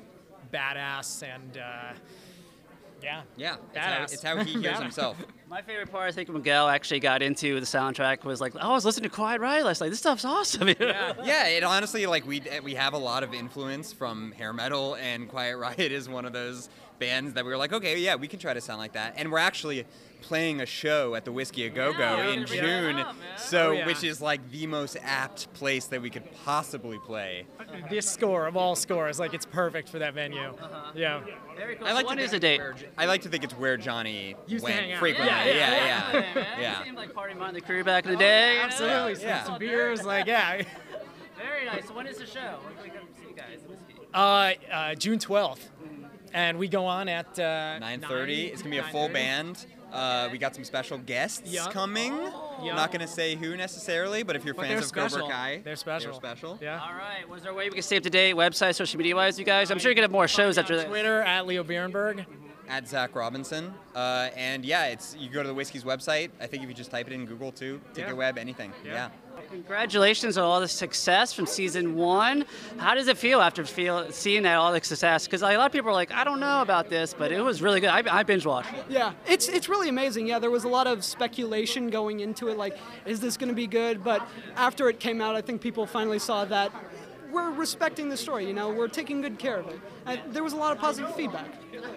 badass 0.52 1.22
and 1.22 1.58
uh, 1.58 1.92
yeah. 3.02 3.22
Yeah. 3.36 3.56
It's 3.72 3.78
how, 3.78 4.02
it's 4.02 4.22
how, 4.22 4.44
he 4.44 4.60
hears 4.60 4.78
himself. 4.82 5.16
My 5.48 5.60
favorite 5.60 5.90
part, 5.90 6.08
I 6.08 6.12
think, 6.12 6.28
Miguel 6.28 6.68
actually 6.68 7.00
got 7.00 7.22
into 7.22 7.58
the 7.60 7.66
soundtrack 7.66 8.24
was 8.24 8.40
like, 8.40 8.54
oh, 8.54 8.70
I 8.70 8.72
was 8.72 8.84
listening 8.84 9.10
to 9.10 9.14
Quiet 9.14 9.40
Riot 9.40 9.64
last 9.64 9.80
night. 9.80 9.90
This 9.90 9.98
stuff's 9.98 10.24
awesome. 10.24 10.68
yeah. 10.80 11.12
yeah. 11.24 11.48
It 11.48 11.64
honestly, 11.64 12.06
like, 12.06 12.26
we 12.26 12.42
we 12.62 12.74
have 12.74 12.94
a 12.94 12.98
lot 12.98 13.22
of 13.22 13.34
influence 13.34 13.92
from 13.92 14.32
hair 14.32 14.52
metal, 14.52 14.94
and 14.96 15.28
Quiet 15.28 15.56
Riot 15.56 15.92
is 15.92 16.08
one 16.08 16.24
of 16.24 16.32
those 16.32 16.68
bands 17.02 17.32
that 17.32 17.44
we 17.44 17.50
were 17.50 17.56
like, 17.56 17.72
okay, 17.72 17.98
yeah, 17.98 18.14
we 18.14 18.28
can 18.28 18.38
try 18.38 18.54
to 18.54 18.60
sound 18.60 18.78
like 18.78 18.92
that. 18.92 19.14
And 19.16 19.32
we're 19.32 19.38
actually 19.38 19.84
playing 20.20 20.60
a 20.60 20.66
show 20.66 21.16
at 21.16 21.24
the 21.24 21.32
Whiskey 21.32 21.66
a 21.66 21.68
Go 21.68 21.92
Go 21.92 21.98
yeah, 21.98 22.28
in 22.28 22.46
June, 22.46 22.96
up, 22.96 23.16
so 23.36 23.70
oh, 23.70 23.72
yeah. 23.72 23.86
which 23.86 24.04
is 24.04 24.20
like 24.20 24.40
the 24.52 24.68
most 24.68 24.96
apt 25.02 25.52
place 25.52 25.86
that 25.86 26.00
we 26.00 26.10
could 26.10 26.22
possibly 26.44 26.98
play. 26.98 27.44
This 27.90 28.08
score 28.08 28.46
of 28.46 28.56
all 28.56 28.76
scores, 28.76 29.18
like 29.18 29.34
it's 29.34 29.44
perfect 29.44 29.88
for 29.88 29.98
that 29.98 30.14
venue. 30.14 30.40
Uh-huh. 30.40 30.92
Yeah. 30.94 31.22
Very 31.56 31.74
cool. 31.74 31.88
I 31.88 31.92
like 31.92 32.08
so 32.08 32.14
to 32.14 32.38
date? 32.38 32.60
I 32.96 33.06
like 33.06 33.22
to 33.22 33.28
think 33.28 33.42
it's 33.42 33.54
where 33.54 33.76
Johnny 33.76 34.36
Used 34.46 34.62
went 34.62 34.96
frequently. 34.98 35.26
Yeah, 35.26 35.44
yeah, 35.44 35.54
yeah. 35.54 36.12
yeah. 36.12 36.32
yeah. 36.36 36.60
yeah. 36.60 36.84
Seemed 36.84 36.96
like 36.96 37.12
party 37.12 37.34
the 37.52 37.60
crew 37.60 37.82
back 37.82 38.04
in 38.04 38.12
the 38.12 38.16
day. 38.16 38.58
Oh, 38.60 38.64
absolutely. 38.64 39.24
Yeah. 39.24 39.42
Some, 39.42 39.54
some 39.54 39.58
beers, 39.58 40.04
like 40.04 40.26
yeah. 40.26 40.62
Very 41.36 41.66
nice. 41.66 41.88
So 41.88 41.94
when 41.94 42.06
is 42.06 42.18
the 42.18 42.26
show? 42.26 42.58
When 42.62 42.74
can 42.74 42.84
we 42.84 42.90
come 42.90 43.08
see 43.18 43.28
you 43.28 43.34
guys? 43.34 43.58
Uh, 44.14 44.72
uh, 44.72 44.94
June 44.94 45.18
12th 45.18 45.58
and 46.32 46.58
we 46.58 46.68
go 46.68 46.86
on 46.86 47.08
at 47.08 47.38
uh, 47.38 47.78
9:30. 47.80 48.52
It's 48.52 48.62
gonna 48.62 48.70
be 48.74 48.78
a 48.78 48.84
full 48.84 49.08
band. 49.08 49.66
Uh, 49.92 50.28
we 50.32 50.38
got 50.38 50.54
some 50.54 50.64
special 50.64 50.96
guests 50.96 51.42
yep. 51.44 51.70
coming. 51.70 52.14
Yep. 52.14 52.32
I'm 52.62 52.76
not 52.76 52.92
gonna 52.92 53.06
say 53.06 53.34
who 53.34 53.56
necessarily, 53.56 54.22
but 54.22 54.36
if 54.36 54.44
you're 54.44 54.54
but 54.54 54.66
fans 54.66 54.80
of 54.80 54.86
special. 54.86 55.20
Cobra 55.20 55.34
Kai, 55.34 55.60
they're 55.64 55.76
special. 55.76 56.12
They're 56.12 56.20
special. 56.20 56.58
Yeah. 56.62 56.80
All 56.80 56.94
right. 56.94 57.28
Was 57.28 57.42
there 57.42 57.52
a 57.52 57.54
way 57.54 57.68
we 57.68 57.74
could 57.74 57.84
stay 57.84 57.98
up 57.98 58.02
to 58.04 58.10
date, 58.10 58.34
website, 58.34 58.74
social 58.74 58.96
media 58.96 59.14
wise, 59.14 59.38
you 59.38 59.44
guys? 59.44 59.70
I'm 59.70 59.78
sure 59.78 59.90
you're 59.90 59.94
gonna 59.94 60.06
have 60.06 60.12
more 60.12 60.28
shows 60.28 60.56
after 60.56 60.76
that. 60.76 60.88
Twitter 60.88 61.20
at 61.20 61.46
Leo 61.46 61.62
Birenberg. 61.62 62.24
At 62.72 62.88
Zach 62.88 63.14
Robinson, 63.14 63.74
uh, 63.94 64.30
and 64.34 64.64
yeah, 64.64 64.86
it's 64.86 65.14
you 65.18 65.28
go 65.28 65.42
to 65.42 65.48
the 65.48 65.52
whiskey's 65.52 65.84
website. 65.84 66.30
I 66.40 66.46
think 66.46 66.62
if 66.62 66.70
you 66.70 66.74
just 66.74 66.90
type 66.90 67.06
it 67.06 67.12
in 67.12 67.26
Google 67.26 67.52
too, 67.52 67.82
Ticket 67.92 68.12
yeah. 68.12 68.16
Web, 68.16 68.38
anything. 68.38 68.72
yeah. 68.82 68.92
yeah. 68.92 69.08
Congratulations 69.50 70.38
on 70.38 70.44
all 70.44 70.60
the 70.60 70.68
success 70.68 71.34
from 71.34 71.44
season 71.46 71.94
one. 71.94 72.46
How 72.78 72.94
does 72.94 73.08
it 73.08 73.18
feel 73.18 73.40
after 73.42 73.64
feel 73.64 74.10
seeing 74.10 74.44
that 74.44 74.54
all 74.54 74.72
the 74.72 74.82
success? 74.82 75.26
Because 75.26 75.42
a 75.42 75.56
lot 75.56 75.66
of 75.66 75.72
people 75.72 75.90
are 75.90 75.94
like, 75.94 76.12
I 76.12 76.24
don't 76.24 76.40
know 76.40 76.62
about 76.62 76.88
this, 76.88 77.12
but 77.12 77.32
it 77.32 77.42
was 77.42 77.60
really 77.60 77.80
good. 77.80 77.90
I, 77.90 78.02
I 78.20 78.22
binge 78.22 78.46
watched. 78.46 78.72
Yeah, 78.88 79.12
it's 79.26 79.48
it's 79.48 79.68
really 79.68 79.90
amazing. 79.90 80.26
Yeah, 80.26 80.38
there 80.38 80.50
was 80.50 80.64
a 80.64 80.68
lot 80.68 80.86
of 80.86 81.04
speculation 81.04 81.90
going 81.90 82.20
into 82.20 82.48
it, 82.48 82.56
like, 82.56 82.78
is 83.04 83.20
this 83.20 83.36
going 83.36 83.50
to 83.50 83.54
be 83.54 83.66
good? 83.66 84.02
But 84.02 84.26
after 84.56 84.88
it 84.88 84.98
came 84.98 85.20
out, 85.20 85.34
I 85.34 85.42
think 85.42 85.60
people 85.60 85.86
finally 85.86 86.18
saw 86.18 86.46
that 86.46 86.72
we're 87.32 87.50
respecting 87.50 88.08
the 88.08 88.16
story. 88.16 88.46
You 88.46 88.52
know, 88.52 88.70
we're 88.70 88.88
taking 88.88 89.20
good 89.20 89.38
care 89.38 89.58
of 89.58 89.68
it. 89.68 89.80
And 90.06 90.20
there 90.32 90.42
was 90.42 90.52
a 90.52 90.56
lot 90.56 90.72
of 90.72 90.78
positive 90.78 91.14
feedback. 91.14 91.46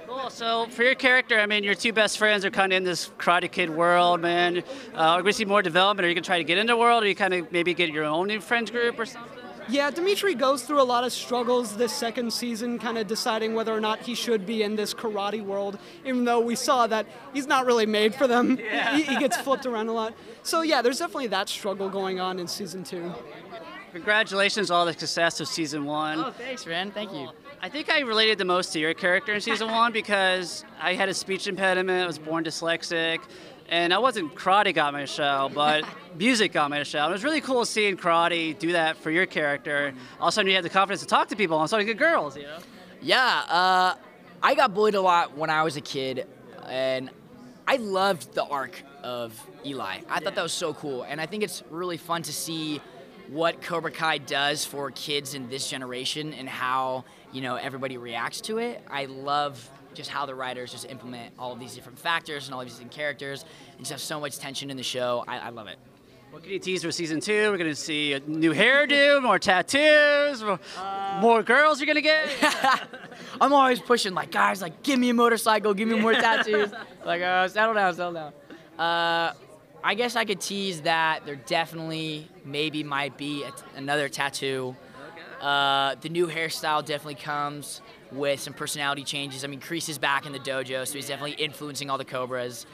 Cool. 0.07 0.29
So 0.29 0.67
for 0.71 0.83
your 0.83 0.95
character, 0.95 1.39
I 1.39 1.45
mean, 1.45 1.63
your 1.63 1.75
two 1.75 1.93
best 1.93 2.17
friends 2.17 2.45
are 2.45 2.51
kind 2.51 2.71
of 2.71 2.77
in 2.77 2.83
this 2.83 3.09
Karate 3.17 3.51
Kid 3.51 3.69
world, 3.69 4.21
man. 4.21 4.63
Uh, 4.93 4.97
are 4.97 5.23
we 5.23 5.31
see 5.31 5.45
more 5.45 5.61
development? 5.61 6.05
Are 6.05 6.09
you 6.09 6.15
gonna 6.15 6.23
try 6.23 6.37
to 6.37 6.43
get 6.43 6.57
into 6.57 6.73
the 6.73 6.77
world, 6.77 7.03
or 7.03 7.07
you 7.07 7.15
kind 7.15 7.33
of 7.33 7.51
maybe 7.51 7.73
get 7.73 7.89
your 7.89 8.05
own 8.05 8.27
new 8.27 8.39
friends 8.39 8.71
group 8.71 8.97
or 8.97 9.05
something? 9.05 9.31
Yeah, 9.67 9.89
Demetri 9.89 10.35
goes 10.35 10.61
through 10.61 10.79
a 10.79 10.83
lot 10.83 11.03
of 11.03 11.11
struggles 11.11 11.75
this 11.75 11.91
second 11.91 12.31
season, 12.31 12.77
kind 12.77 12.99
of 12.99 13.07
deciding 13.07 13.55
whether 13.55 13.73
or 13.73 13.79
not 13.79 13.99
he 13.99 14.13
should 14.13 14.45
be 14.45 14.61
in 14.61 14.75
this 14.75 14.93
karate 14.93 15.43
world, 15.43 15.79
even 16.05 16.23
though 16.23 16.39
we 16.39 16.55
saw 16.55 16.85
that 16.85 17.07
he's 17.33 17.47
not 17.47 17.65
really 17.65 17.87
made 17.87 18.13
for 18.13 18.27
them. 18.27 18.59
Yeah. 18.61 18.95
he, 18.95 19.01
he 19.01 19.17
gets 19.17 19.37
flipped 19.37 19.65
around 19.65 19.87
a 19.87 19.91
lot. 19.91 20.13
So, 20.43 20.61
yeah, 20.61 20.83
there's 20.83 20.99
definitely 20.99 21.27
that 21.27 21.49
struggle 21.49 21.89
going 21.89 22.19
on 22.19 22.37
in 22.37 22.47
season 22.47 22.83
two. 22.83 23.11
Congratulations 23.95 24.69
on 24.71 24.77
all 24.77 24.85
the 24.85 24.91
success 24.91 25.39
of 25.39 25.47
season 25.47 25.85
one. 25.85 26.19
Oh, 26.19 26.29
thanks, 26.31 26.67
Ren. 26.67 26.91
Thank 26.91 27.13
you. 27.13 27.29
I 27.61 27.69
think 27.69 27.89
I 27.89 28.01
related 28.01 28.37
the 28.37 28.43
most 28.43 28.73
to 28.73 28.79
your 28.79 28.93
character 28.93 29.33
in 29.33 29.39
season 29.39 29.71
one 29.71 29.93
because 29.93 30.65
I 30.81 30.95
had 30.95 31.07
a 31.07 31.13
speech 31.13 31.47
impediment. 31.47 32.03
I 32.03 32.05
was 32.05 32.19
born 32.19 32.43
dyslexic. 32.43 33.21
and 33.69 33.93
I 33.93 33.97
wasn't 33.97 34.35
karate 34.35 34.75
got 34.75 34.91
my 34.91 35.03
a 35.03 35.07
show, 35.07 35.49
but 35.55 35.85
music 36.17 36.51
got 36.51 36.69
my 36.69 36.79
a 36.79 36.83
show. 36.83 37.03
And 37.03 37.11
it 37.11 37.13
was 37.13 37.23
really 37.23 37.39
cool 37.39 37.63
seeing 37.63 37.95
karate 37.95 38.59
do 38.59 38.73
that 38.73 38.97
for 38.97 39.11
your 39.11 39.25
character. 39.25 39.93
All 40.19 40.27
of 40.27 40.31
a 40.31 40.31
sudden, 40.33 40.49
you 40.49 40.55
had 40.55 40.65
the 40.65 40.69
confidence 40.69 40.99
to 40.99 41.07
talk 41.07 41.29
to 41.29 41.37
people, 41.37 41.57
and 41.61 41.71
all 41.71 41.79
to 41.79 41.85
get 41.85 41.97
girls, 41.97 42.35
you 42.35 42.43
know. 42.43 42.57
Yeah, 43.01 43.43
uh, 43.47 43.95
I 44.43 44.55
got 44.55 44.73
bullied 44.73 44.95
a 44.95 45.01
lot 45.01 45.37
when 45.37 45.49
I 45.49 45.63
was 45.63 45.77
a 45.77 45.81
kid, 45.81 46.27
and 46.67 47.09
I 47.65 47.77
loved 47.77 48.33
the 48.33 48.43
arc 48.43 48.83
of 49.03 49.41
Eli. 49.65 49.99
I 50.09 50.19
thought 50.19 50.35
that 50.35 50.43
was 50.43 50.51
so 50.51 50.73
cool, 50.73 51.03
and 51.03 51.21
I 51.21 51.27
think 51.27 51.43
it's 51.43 51.63
really 51.69 51.97
fun 51.97 52.23
to 52.23 52.33
see 52.33 52.81
what 53.29 53.61
Cobra 53.61 53.91
Kai 53.91 54.17
does 54.19 54.65
for 54.65 54.91
kids 54.91 55.33
in 55.33 55.49
this 55.49 55.69
generation 55.69 56.33
and 56.33 56.47
how 56.47 57.05
you 57.31 57.41
know 57.41 57.55
everybody 57.55 57.97
reacts 57.97 58.41
to 58.41 58.57
it. 58.59 58.83
I 58.89 59.05
love 59.05 59.69
just 59.93 60.09
how 60.09 60.25
the 60.25 60.35
writers 60.35 60.71
just 60.71 60.89
implement 60.89 61.33
all 61.39 61.53
of 61.53 61.59
these 61.59 61.73
different 61.73 61.97
factors 61.97 62.45
and 62.45 62.53
all 62.53 62.61
of 62.61 62.67
these 62.67 62.73
different 62.73 62.91
characters 62.91 63.45
and 63.71 63.79
just 63.79 63.91
have 63.91 64.01
so 64.01 64.19
much 64.19 64.37
tension 64.37 64.69
in 64.69 64.77
the 64.77 64.83
show. 64.83 65.23
I, 65.27 65.39
I 65.39 65.49
love 65.49 65.67
it. 65.67 65.77
What 66.31 66.43
can 66.43 66.51
you 66.51 66.59
tease 66.59 66.83
for 66.83 66.91
season 66.91 67.21
two? 67.21 67.49
We're 67.49 67.57
gonna 67.57 67.73
see 67.73 68.11
a 68.11 68.19
new 68.19 68.53
hairdo, 68.53 69.21
more 69.23 69.39
tattoos, 69.39 70.43
more, 70.43 70.59
more 71.21 71.43
girls 71.43 71.79
you're 71.79 71.87
gonna 71.87 72.01
get. 72.01 72.27
I'm 73.41 73.53
always 73.53 73.79
pushing 73.79 74.13
like 74.13 74.31
guys 74.31 74.61
like 74.61 74.83
give 74.83 74.99
me 74.99 75.09
a 75.11 75.13
motorcycle, 75.13 75.73
give 75.73 75.87
me 75.87 75.97
more 75.97 76.13
tattoos. 76.25 76.71
like 77.05 77.21
uh, 77.21 77.47
settle 77.47 77.73
down, 77.73 77.93
settle 77.95 78.13
down. 78.13 78.33
Uh, 78.77 79.33
I 79.85 79.93
guess 79.93 80.15
I 80.15 80.25
could 80.25 80.41
tease 80.41 80.81
that 80.81 81.27
there 81.27 81.35
definitely 81.35 82.27
maybe 82.43 82.83
might 82.83 83.19
be 83.19 83.45
another 83.75 84.09
tattoo. 84.09 84.75
Uh, 85.39 85.93
the 86.01 86.09
new 86.09 86.25
hairstyle 86.25 86.83
definitely 86.83 87.21
comes 87.21 87.81
with 88.11 88.39
some 88.39 88.53
personality 88.53 89.03
changes. 89.03 89.43
I 89.43 89.47
mean, 89.47 89.59
Kreese 89.59 89.87
is 89.87 89.99
back 89.99 90.25
in 90.25 90.31
the 90.31 90.39
dojo, 90.39 90.87
so 90.87 90.95
he's 90.95 91.07
definitely 91.07 91.33
influencing 91.33 91.91
all 91.91 91.99
the 91.99 92.05
Cobras. 92.05 92.65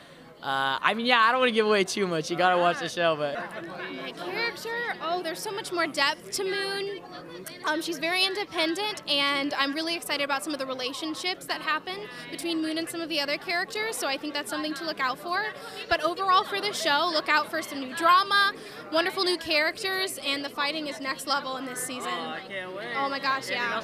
Uh, 0.41 0.80
I 0.82 0.95
mean, 0.95 1.06
yeah, 1.06 1.19
I 1.19 1.32
don't 1.32 1.39
want 1.39 1.49
to 1.49 1.54
give 1.54 1.67
away 1.67 1.84
too 1.84 2.08
much. 2.08 2.32
You 2.32 2.36
gotta 2.36 2.58
watch 2.58 2.80
the 2.80 2.89
show, 2.89 3.15
but 3.15 3.36
My 4.01 4.12
character, 4.12 4.95
oh, 5.04 5.21
there's 5.21 5.39
so 5.39 5.51
much 5.51 5.71
more 5.71 5.86
depth 5.86 6.32
to 6.32 6.43
Moon. 6.43 6.99
Um, 7.65 7.80
she's 7.80 7.99
very 7.99 8.25
independent, 8.25 9.08
and 9.08 9.54
I'm 9.54 9.73
really 9.73 9.95
excited 9.95 10.23
about 10.23 10.43
some 10.43 10.51
of 10.54 10.60
the 10.60 10.65
relationships 10.65 11.45
that 11.45 11.62
happen 11.62 11.95
between 12.32 12.60
Moon 12.60 12.80
and 12.80 12.89
some 12.89 13.01
of 13.01 13.10
the 13.10 13.19
other 13.19 13.38
characters. 13.38 13.95
So 13.95 14.08
I 14.08 14.17
think 14.17 14.34
that's 14.34 14.49
something 14.49 14.73
to 14.75 14.84
look 14.84 14.99
out 14.99 15.19
for. 15.19 15.43
But 15.88 16.01
overall, 16.04 16.43
for 16.43 16.60
the 16.60 16.73
show, 16.73 17.10
look 17.13 17.30
out 17.30 17.51
for 17.51 17.62
some 17.62 17.80
new 17.80 17.95
drama, 17.95 18.54
wonderful 18.91 19.23
new 19.23 19.38
characters, 19.38 20.17
and 20.25 20.43
the 20.43 20.49
fighting 20.49 20.88
is 20.88 20.99
next 20.99 21.27
level 21.27 21.58
in 21.58 21.65
this 21.65 21.80
season. 21.84 22.12
Oh, 22.12 22.30
I 22.30 22.39
can't 22.47 22.75
wait. 22.75 22.88
Oh 22.97 23.10
my 23.10 23.19
gosh, 23.19 23.49
yeah. 23.49 23.84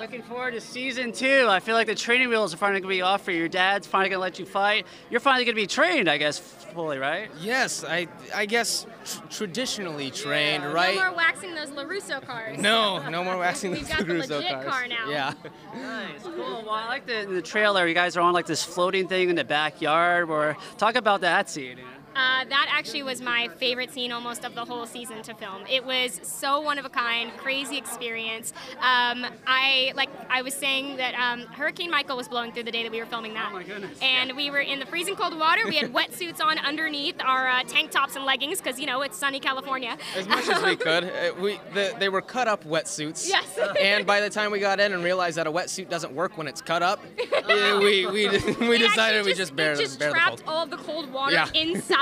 Looking 0.00 0.22
forward 0.22 0.52
to 0.52 0.60
season 0.60 1.10
two. 1.10 1.46
I 1.48 1.58
feel 1.58 1.74
like 1.74 1.88
the 1.88 1.94
training 1.94 2.28
wheels 2.28 2.54
are 2.54 2.56
finally 2.56 2.80
gonna 2.80 2.94
be 2.94 3.02
off 3.02 3.24
for 3.24 3.32
you. 3.32 3.38
Your 3.38 3.48
dad's 3.48 3.86
finally 3.86 4.10
gonna 4.10 4.20
let 4.20 4.38
you 4.38 4.46
fight. 4.46 4.86
You're 5.10 5.20
finally 5.20 5.44
gonna 5.44 5.56
be 5.56 5.66
trained, 5.72 6.08
I 6.08 6.18
guess, 6.18 6.38
fully, 6.38 6.98
right? 6.98 7.30
Yes, 7.40 7.84
I 7.84 8.08
I 8.34 8.46
guess 8.46 8.86
tr- 9.04 9.20
traditionally 9.30 10.10
trained, 10.10 10.64
right? 10.72 10.94
No 10.96 11.02
more 11.04 11.14
waxing 11.16 11.54
those 11.54 11.70
LaRusso 11.70 12.24
cars. 12.24 12.58
No, 12.58 13.08
no 13.08 13.24
more 13.24 13.36
waxing 13.36 13.70
those 13.74 13.82
LaRusso 13.82 13.88
cars. 13.88 14.08
We've 14.08 14.18
got 14.20 14.28
the 14.28 14.36
legit 14.36 14.52
cars. 14.52 14.66
car 14.66 14.86
now. 14.88 15.08
Yeah. 15.10 15.34
Nice, 15.74 16.22
cool. 16.22 16.62
Well, 16.64 16.70
I 16.70 16.86
like 16.88 17.06
the, 17.06 17.26
the 17.28 17.42
trailer. 17.42 17.86
You 17.86 17.94
guys 17.94 18.16
are 18.16 18.20
on 18.20 18.32
like 18.32 18.46
this 18.46 18.62
floating 18.62 19.08
thing 19.08 19.30
in 19.30 19.36
the 19.36 19.44
backyard. 19.44 20.30
Or 20.30 20.56
talk 20.78 20.94
about 20.94 21.20
that 21.22 21.50
scene. 21.50 21.78
Uh, 22.14 22.44
that 22.44 22.68
actually 22.70 23.02
was 23.02 23.20
my 23.22 23.48
favorite 23.56 23.90
scene 23.92 24.12
almost 24.12 24.44
of 24.44 24.54
the 24.54 24.64
whole 24.64 24.86
season 24.86 25.22
to 25.22 25.34
film. 25.34 25.62
It 25.70 25.84
was 25.84 26.20
so 26.22 26.60
one 26.60 26.78
of 26.78 26.84
a 26.84 26.88
kind, 26.90 27.34
crazy 27.38 27.78
experience. 27.78 28.52
Um, 28.80 29.26
I 29.46 29.92
like 29.94 30.10
I 30.28 30.42
was 30.42 30.54
saying 30.54 30.96
that 30.96 31.14
um, 31.14 31.46
Hurricane 31.46 31.90
Michael 31.90 32.16
was 32.16 32.28
blowing 32.28 32.52
through 32.52 32.64
the 32.64 32.70
day 32.70 32.82
that 32.82 32.92
we 32.92 33.00
were 33.00 33.06
filming 33.06 33.34
that. 33.34 33.48
Oh 33.50 33.54
my 33.54 33.62
goodness. 33.62 33.98
And 34.02 34.36
we 34.36 34.50
were 34.50 34.60
in 34.60 34.78
the 34.78 34.86
freezing 34.86 35.16
cold 35.16 35.38
water. 35.38 35.62
We 35.66 35.76
had 35.76 35.92
wetsuits 35.94 36.40
on 36.40 36.58
underneath 36.58 37.16
our 37.24 37.48
uh, 37.48 37.62
tank 37.64 37.90
tops 37.90 38.16
and 38.16 38.24
leggings 38.24 38.58
because 38.60 38.78
you 38.78 38.86
know 38.86 39.02
it's 39.02 39.16
sunny 39.16 39.40
California. 39.40 39.96
As 40.16 40.28
much 40.28 40.48
as 40.48 40.62
we 40.62 40.76
could. 40.76 41.04
Uh, 41.04 41.32
we 41.40 41.58
the, 41.72 41.94
they 41.98 42.08
were 42.08 42.22
cut 42.22 42.48
up 42.48 42.64
wetsuits. 42.64 43.28
Yes. 43.28 43.58
and 43.80 44.06
by 44.06 44.20
the 44.20 44.28
time 44.30 44.50
we 44.50 44.58
got 44.58 44.80
in 44.80 44.92
and 44.92 45.02
realized 45.02 45.38
that 45.38 45.46
a 45.46 45.52
wetsuit 45.52 45.88
doesn't 45.88 46.12
work 46.14 46.36
when 46.36 46.46
it's 46.46 46.60
cut 46.60 46.82
up, 46.82 47.00
uh, 47.48 47.78
we 47.82 48.06
we, 48.06 48.28
we 48.28 48.78
decided 48.78 49.18
actually 49.18 49.22
we 49.22 49.34
just 49.34 49.56
bear, 49.56 49.72
it 49.72 49.78
just 49.78 49.98
bear 49.98 50.08
the 50.10 50.14
trapped 50.14 50.44
cold. 50.44 50.54
all 50.54 50.64
of 50.64 50.70
the 50.70 50.76
cold 50.76 51.10
water 51.12 51.32
Yeah. 51.34 51.48
inside 51.54 52.01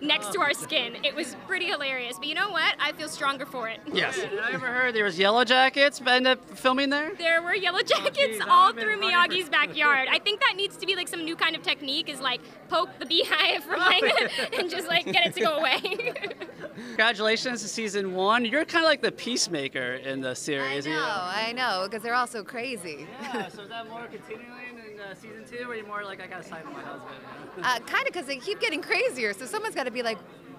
next 0.00 0.32
to 0.32 0.40
our 0.40 0.54
skin. 0.54 0.96
It 1.04 1.14
was 1.14 1.36
pretty 1.46 1.66
hilarious. 1.66 2.18
But 2.18 2.28
you 2.28 2.34
know 2.34 2.50
what? 2.50 2.74
I 2.78 2.92
feel 2.92 3.08
stronger 3.08 3.46
for 3.46 3.68
it. 3.68 3.80
Yes. 3.92 4.18
I 4.18 4.52
ever 4.52 4.66
heard 4.66 4.94
there 4.94 5.04
was 5.04 5.18
Yellow 5.18 5.44
Jackets 5.44 6.00
end 6.06 6.26
up 6.26 6.44
filming 6.56 6.90
there. 6.90 7.14
There 7.14 7.42
were 7.42 7.54
yellow 7.54 7.78
oh, 7.80 7.86
jackets 7.86 8.16
geez, 8.16 8.40
all 8.48 8.72
through 8.72 9.00
running 9.00 9.10
Miyagi's 9.10 9.48
backyard. 9.48 10.08
I 10.10 10.18
think 10.18 10.40
that 10.40 10.54
needs 10.56 10.76
to 10.76 10.86
be 10.86 10.96
like 10.96 11.08
some 11.08 11.24
new 11.24 11.36
kind 11.36 11.56
of 11.56 11.62
technique 11.62 12.08
is 12.08 12.20
like 12.20 12.40
poke 12.68 12.90
the 12.98 13.06
beehive 13.06 13.64
oh, 13.70 13.76
right 13.76 14.52
and 14.58 14.70
just 14.70 14.88
like 14.88 15.04
get 15.06 15.26
it 15.26 15.34
to 15.34 15.40
go 15.40 15.56
away. 15.56 15.80
Congratulations 16.88 17.62
to 17.62 17.68
season 17.68 18.14
one. 18.14 18.44
You're 18.44 18.64
kind 18.64 18.84
of 18.84 18.88
like 18.88 19.02
the 19.02 19.12
peacemaker 19.12 19.94
in 19.94 20.20
the 20.20 20.34
series. 20.34 20.86
I 20.86 20.90
know, 20.90 20.98
I 21.00 21.52
know, 21.52 21.88
because 21.88 22.02
they're 22.02 22.14
all 22.14 22.26
so 22.26 22.42
crazy. 22.42 23.06
Yeah, 23.20 23.48
so 23.48 23.62
is 23.62 23.68
that 23.68 23.88
more 23.88 24.06
continuing 24.06 24.78
in 24.86 24.89
uh, 25.00 25.14
season 25.14 25.44
two, 25.50 25.64
or 25.64 25.72
are 25.72 25.74
you 25.76 25.86
more 25.86 26.04
like 26.04 26.20
I 26.20 26.26
gotta 26.26 26.44
side 26.44 26.64
with 26.64 26.74
my 26.74 26.82
husband? 26.82 27.14
Uh, 27.62 27.78
kind 27.80 28.06
of 28.06 28.12
because 28.12 28.26
they 28.26 28.36
keep 28.36 28.60
getting 28.60 28.82
crazier, 28.82 29.32
so 29.32 29.46
someone's 29.46 29.74
got 29.74 29.84
to 29.84 29.90
be 29.90 30.02
like, 30.02 30.18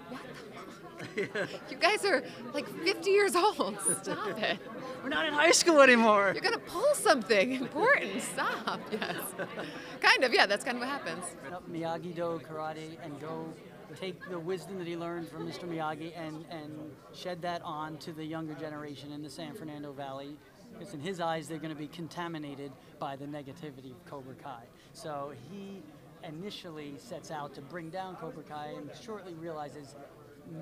what 0.10 0.22
the 0.24 1.26
fuck? 1.26 1.50
You 1.70 1.78
guys 1.78 2.06
are 2.06 2.24
like 2.54 2.68
50 2.84 3.10
years 3.10 3.36
old. 3.36 3.80
Stop 4.04 4.38
it. 4.40 4.60
We're 5.04 5.10
not 5.10 5.26
in 5.26 5.34
high 5.34 5.52
school 5.52 5.82
anymore. 5.82 6.32
You're 6.34 6.44
going 6.44 6.54
to 6.54 6.60
pull 6.60 6.94
something 6.94 7.54
important. 7.54 8.22
Stop. 8.22 8.80
Yes. 8.92 9.18
Kind 10.02 10.24
of, 10.24 10.34
yeah, 10.34 10.46
that's 10.46 10.64
kind 10.64 10.78
of 10.78 10.82
what 10.82 10.90
happens. 10.90 11.24
up 11.52 11.68
Miyagi 11.72 12.14
Do 12.16 12.40
karate 12.48 12.98
and 13.04 13.20
go 13.20 13.52
take 14.00 14.18
the 14.30 14.40
wisdom 14.40 14.78
that 14.78 14.88
he 14.88 14.96
learned 14.96 15.28
from 15.30 15.48
Mr. 15.48 15.64
Miyagi 15.64 16.12
and, 16.16 16.46
and 16.50 16.72
shed 17.14 17.42
that 17.42 17.62
on 17.64 17.98
to 17.98 18.12
the 18.12 18.24
younger 18.24 18.54
generation 18.54 19.12
in 19.12 19.22
the 19.22 19.30
San 19.30 19.54
Fernando 19.54 19.92
Valley. 19.92 20.38
Because 20.82 20.96
in 20.96 21.00
his 21.00 21.20
eyes, 21.20 21.48
they're 21.48 21.60
going 21.60 21.70
to 21.70 21.80
be 21.80 21.88
contaminated 21.88 22.72
by 22.98 23.16
the 23.16 23.28
negativity 23.28 23.92
of 23.92 24.04
Cobra 24.06 24.34
Kai. 24.34 24.64
So 24.94 25.32
he 25.52 25.84
initially 26.28 26.96
sets 26.98 27.30
out 27.30 27.54
to 27.54 27.62
bring 27.62 27.92
down 27.92 28.16
Cobra 28.16 28.42
Kai 28.42 28.74
and 28.78 28.90
shortly 29.00 29.36
realizes 29.36 29.96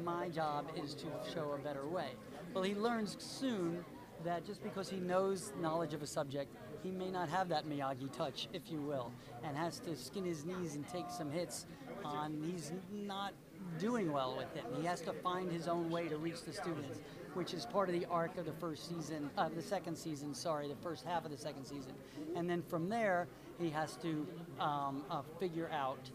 my 0.03 0.27
job 0.27 0.65
is 0.75 0.93
to 0.95 1.05
show 1.33 1.53
a 1.53 1.57
better 1.57 1.87
way. 1.87 2.09
Well, 2.53 2.65
he 2.65 2.75
learns 2.75 3.15
soon 3.17 3.85
that 4.25 4.45
just 4.45 4.61
because 4.61 4.89
he 4.89 4.97
knows 4.97 5.53
knowledge 5.61 5.93
of 5.93 6.01
a 6.01 6.07
subject, 6.07 6.53
he 6.83 6.91
may 6.91 7.09
not 7.09 7.29
have 7.29 7.47
that 7.47 7.65
Miyagi 7.65 8.11
touch, 8.11 8.49
if 8.51 8.69
you 8.69 8.81
will, 8.81 9.13
and 9.45 9.55
has 9.55 9.79
to 9.79 9.95
skin 9.95 10.25
his 10.25 10.43
knees 10.43 10.75
and 10.75 10.85
take 10.89 11.09
some 11.09 11.31
hits 11.31 11.65
on 12.03 12.43
he's 12.45 12.73
not 12.91 13.33
doing 13.77 14.11
well 14.11 14.35
with 14.35 14.53
it. 14.57 14.65
He 14.79 14.85
has 14.85 14.99
to 15.01 15.13
find 15.13 15.49
his 15.49 15.69
own 15.69 15.89
way 15.89 16.09
to 16.09 16.17
reach 16.17 16.41
the 16.43 16.51
students, 16.51 16.99
which 17.39 17.53
is 17.53 17.65
part 17.65 17.87
of 17.87 17.97
the 17.97 18.05
arc 18.07 18.37
of 18.37 18.45
the 18.45 18.51
first 18.51 18.89
season, 18.89 19.29
uh, 19.37 19.47
the 19.47 19.61
second 19.61 19.95
season, 19.95 20.33
sorry, 20.33 20.67
the 20.67 20.75
first 20.83 21.05
half 21.05 21.23
of 21.23 21.31
the 21.31 21.37
second 21.37 21.63
season. 21.63 21.93
And 22.35 22.49
then 22.49 22.61
from 22.61 22.89
there, 22.89 23.29
he 23.57 23.69
has 23.69 23.95
to 24.01 24.27
um, 24.59 25.03
uh, 25.09 25.21
figure 25.39 25.69
out 25.71 26.09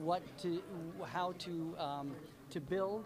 what 0.00 0.22
to, 0.38 0.62
how 1.04 1.32
to, 1.40 1.74
um, 1.78 2.16
to 2.48 2.58
build 2.58 3.04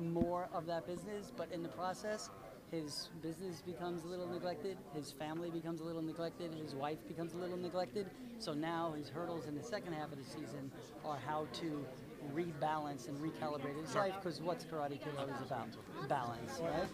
more 0.00 0.48
of 0.54 0.64
that 0.66 0.86
business, 0.86 1.32
but 1.36 1.50
in 1.50 1.60
the 1.60 1.68
process, 1.70 2.30
his 2.70 3.08
business 3.20 3.62
becomes 3.62 4.04
a 4.04 4.06
little 4.06 4.28
neglected, 4.28 4.78
his 4.94 5.10
family 5.10 5.50
becomes 5.50 5.80
a 5.80 5.84
little 5.84 6.02
neglected, 6.02 6.54
his 6.54 6.76
wife 6.76 6.98
becomes 7.08 7.32
a 7.32 7.36
little 7.36 7.56
neglected. 7.56 8.08
So 8.38 8.52
now 8.52 8.94
his 8.96 9.08
hurdles 9.08 9.46
in 9.46 9.56
the 9.56 9.62
second 9.64 9.94
half 9.94 10.12
of 10.12 10.18
the 10.18 10.30
season 10.30 10.70
are 11.04 11.18
how 11.26 11.48
to 11.54 11.84
rebalance 12.34 13.08
and 13.08 13.18
recalibrate 13.18 13.80
his 13.80 13.94
life, 13.94 14.14
because 14.22 14.40
what's 14.40 14.64
Karate 14.64 15.00
Kid 15.02 15.12
always 15.18 15.36
about? 15.44 15.68
Balance, 16.08 16.60
right? 16.60 16.88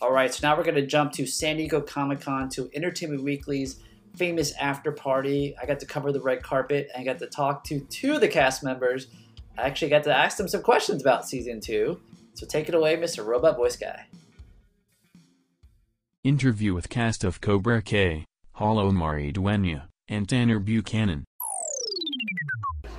All 0.00 0.12
right, 0.12 0.32
so 0.32 0.46
now 0.46 0.56
we're 0.56 0.62
going 0.62 0.74
to 0.74 0.86
jump 0.86 1.12
to 1.12 1.26
San 1.26 1.56
Diego 1.56 1.80
Comic 1.80 2.20
Con 2.20 2.48
to 2.50 2.70
Entertainment 2.74 3.22
Weekly's 3.22 3.80
famous 4.14 4.52
after 4.54 4.92
party. 4.92 5.54
I 5.60 5.66
got 5.66 5.80
to 5.80 5.86
cover 5.86 6.12
the 6.12 6.20
red 6.20 6.42
carpet 6.42 6.90
and 6.94 7.00
I 7.00 7.04
got 7.04 7.18
to 7.20 7.26
talk 7.26 7.64
to 7.64 7.80
two 7.80 8.14
of 8.14 8.20
the 8.20 8.28
cast 8.28 8.62
members. 8.62 9.08
I 9.56 9.62
actually 9.62 9.88
got 9.88 10.04
to 10.04 10.14
ask 10.14 10.36
them 10.36 10.48
some 10.48 10.62
questions 10.62 11.00
about 11.00 11.26
season 11.26 11.60
two. 11.60 12.00
So 12.34 12.46
take 12.46 12.68
it 12.68 12.74
away, 12.74 12.96
Mr. 12.96 13.24
Robot 13.24 13.56
Voice 13.56 13.76
Guy. 13.76 14.06
Interview 16.22 16.74
with 16.74 16.88
cast 16.88 17.24
of 17.24 17.40
Cobra 17.40 17.80
K, 17.80 18.24
Xolo 18.56 18.92
Maridueña, 18.92 19.84
and 20.08 20.28
Tanner 20.28 20.58
Buchanan. 20.58 21.24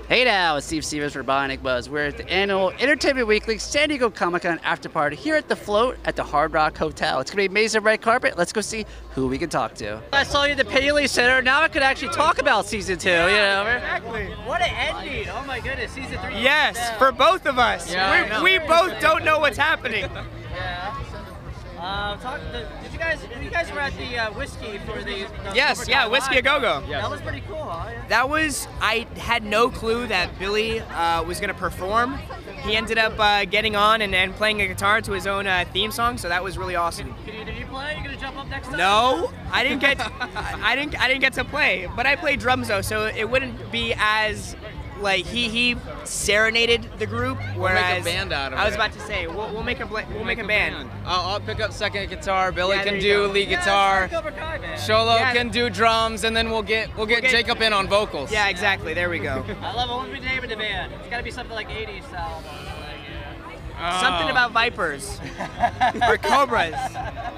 Hey 0.07 0.23
now, 0.23 0.55
it's 0.55 0.65
Steve 0.65 0.85
Stevens 0.85 1.11
for 1.11 1.21
Bionic 1.23 1.61
Buzz. 1.61 1.89
We're 1.89 2.05
at 2.05 2.15
the 2.15 2.29
annual 2.29 2.69
Entertainment 2.79 3.27
Weekly 3.27 3.57
San 3.57 3.89
Diego 3.89 4.09
Comic 4.09 4.43
Con 4.43 4.57
after 4.63 4.87
party 4.87 5.17
here 5.17 5.35
at 5.35 5.49
the 5.49 5.55
float 5.55 5.97
at 6.05 6.15
the 6.15 6.23
Hard 6.23 6.53
Rock 6.53 6.77
Hotel. 6.77 7.19
It's 7.19 7.29
gonna 7.29 7.41
be 7.41 7.45
amazing 7.47 7.81
red 7.83 7.99
carpet. 8.01 8.37
Let's 8.37 8.53
go 8.53 8.61
see 8.61 8.85
who 9.11 9.27
we 9.27 9.37
can 9.37 9.49
talk 9.49 9.73
to. 9.75 10.01
I 10.13 10.23
saw 10.23 10.45
you 10.45 10.51
at 10.51 10.57
the 10.59 10.63
Paley 10.63 11.07
Center. 11.07 11.41
Now 11.41 11.61
I 11.61 11.67
could 11.67 11.81
actually 11.83 12.13
talk 12.13 12.39
about 12.39 12.65
season 12.65 12.97
two. 12.97 13.09
you 13.09 13.15
know, 13.15 13.65
Exactly. 13.67 14.27
what 14.45 14.61
an 14.61 14.73
ending! 14.73 15.27
Oh 15.29 15.43
my 15.45 15.59
goodness, 15.59 15.91
season 15.91 16.17
three. 16.19 16.41
Yes, 16.41 16.97
for 16.97 17.11
both 17.11 17.45
of 17.45 17.59
us. 17.59 17.91
Yeah, 17.91 18.41
we 18.41 18.59
we 18.59 18.65
both 18.65 18.97
don't 19.01 19.25
know 19.25 19.39
what's 19.39 19.57
happening. 19.57 20.09
Yeah. 20.57 20.95
Uh, 21.79 22.17
talk, 22.17 22.41
did 22.51 22.86
you 22.97 23.05
you 23.05 23.11
guys, 23.11 23.43
you 23.43 23.49
guys 23.49 23.71
were 23.71 23.79
at 23.79 23.93
the 23.97 24.17
uh, 24.17 24.33
whiskey 24.33 24.77
for 24.79 24.97
the. 24.99 25.25
the 25.43 25.55
Yes, 25.55 25.87
yeah, 25.87 26.07
Whiskey 26.07 26.35
Live. 26.35 26.45
A 26.45 26.59
Go-Go. 26.59 26.87
That 26.87 27.09
was 27.09 27.21
pretty 27.21 27.41
cool. 27.41 27.63
Huh? 27.63 27.91
That 28.09 28.29
was 28.29 28.67
I 28.81 29.07
had 29.17 29.43
no 29.43 29.69
clue 29.69 30.07
that 30.07 30.37
Billy 30.39 30.79
uh, 30.79 31.23
was 31.23 31.39
gonna 31.39 31.53
perform. 31.53 32.19
He 32.63 32.75
ended 32.75 32.97
up 32.97 33.17
uh, 33.19 33.45
getting 33.45 33.75
on 33.75 34.01
and, 34.01 34.13
and 34.13 34.33
playing 34.35 34.61
a 34.61 34.67
guitar 34.67 34.99
to 35.01 35.11
his 35.13 35.27
own 35.27 35.47
uh, 35.47 35.63
theme 35.71 35.91
song, 35.91 36.17
so 36.17 36.27
that 36.27 36.43
was 36.43 36.57
really 36.57 36.75
awesome. 36.75 37.13
Can 37.25 37.35
you, 37.35 37.45
did 37.45 37.57
you 37.57 37.65
play? 37.67 37.95
You 37.97 38.03
gonna 38.03 38.17
jump 38.17 38.37
up 38.37 38.47
next 38.47 38.67
time? 38.67 38.77
No, 38.77 39.31
I 39.51 39.63
didn't 39.63 39.79
get 39.79 39.97
I 40.21 40.75
didn't 40.75 40.99
I 40.99 41.07
didn't 41.07 41.21
get 41.21 41.33
to 41.33 41.45
play, 41.45 41.87
but 41.95 42.05
I 42.05 42.15
played 42.15 42.39
drums 42.39 42.67
though, 42.67 42.81
so 42.81 43.05
it 43.05 43.29
wouldn't 43.29 43.71
be 43.71 43.93
as 43.97 44.55
like 45.01 45.25
he 45.25 45.47
he 45.49 45.75
serenaded 46.03 46.87
the 46.99 47.05
group. 47.05 47.37
We'll 47.37 47.47
make 47.47 47.55
a 47.55 47.59
Whereas 47.59 48.03
band 48.05 48.33
out 48.33 48.53
of 48.53 48.59
I 48.59 48.65
was 48.65 48.73
it. 48.73 48.77
about 48.77 48.93
to 48.93 48.99
say 49.01 49.27
we'll, 49.27 49.51
we'll 49.53 49.63
make 49.63 49.79
a 49.79 49.85
bla- 49.85 50.05
we'll, 50.13 50.23
make, 50.23 50.39
a 50.39 50.47
band. 50.47 50.89
I'll, 51.05 51.31
I'll 51.31 51.39
pick 51.39 51.59
up 51.59 51.71
second 51.71 52.09
guitar. 52.09 52.51
Billy 52.51 52.77
Yeah, 52.77 52.83
can 52.83 52.99
do 52.99 53.27
go. 53.27 53.33
lead 53.33 53.49
Yeah, 53.49 53.59
guitar. 53.59 54.07
Kai, 54.07 54.57
man. 54.59 54.77
Xolo 54.77 55.17
Yeah. 55.19 55.33
can 55.33 55.49
do 55.49 55.69
drums, 55.69 56.23
and 56.23 56.35
then 56.35 56.49
we'll 56.49 56.63
get 56.63 56.95
we'll 56.97 57.05
get, 57.05 57.21
get- 57.21 57.31
Jacob 57.31 57.61
in 57.61 57.73
on 57.73 57.87
vocals. 57.87 58.31
Yeah, 58.31 58.47
exactly. 58.49 58.93
There 58.93 59.09
we 59.09 59.19
go. 59.19 59.43
I 59.61 59.73
love 59.73 59.89
it. 59.89 59.93
What 59.93 60.03
would 60.07 60.13
be 60.13 60.19
the 60.19 60.25
name 60.25 60.43
of 60.43 60.49
the 60.49 60.57
band? 60.57 60.93
It's 60.93 61.09
gotta 61.09 61.23
be 61.23 61.31
something 61.31 61.55
like 61.55 61.69
80s 61.69 62.03
style. 62.07 62.43
Oh. 63.79 63.99
Something 64.01 64.31
about 64.31 64.51
vipers 64.53 65.19
or 66.07 66.17
cobras. 66.17 66.73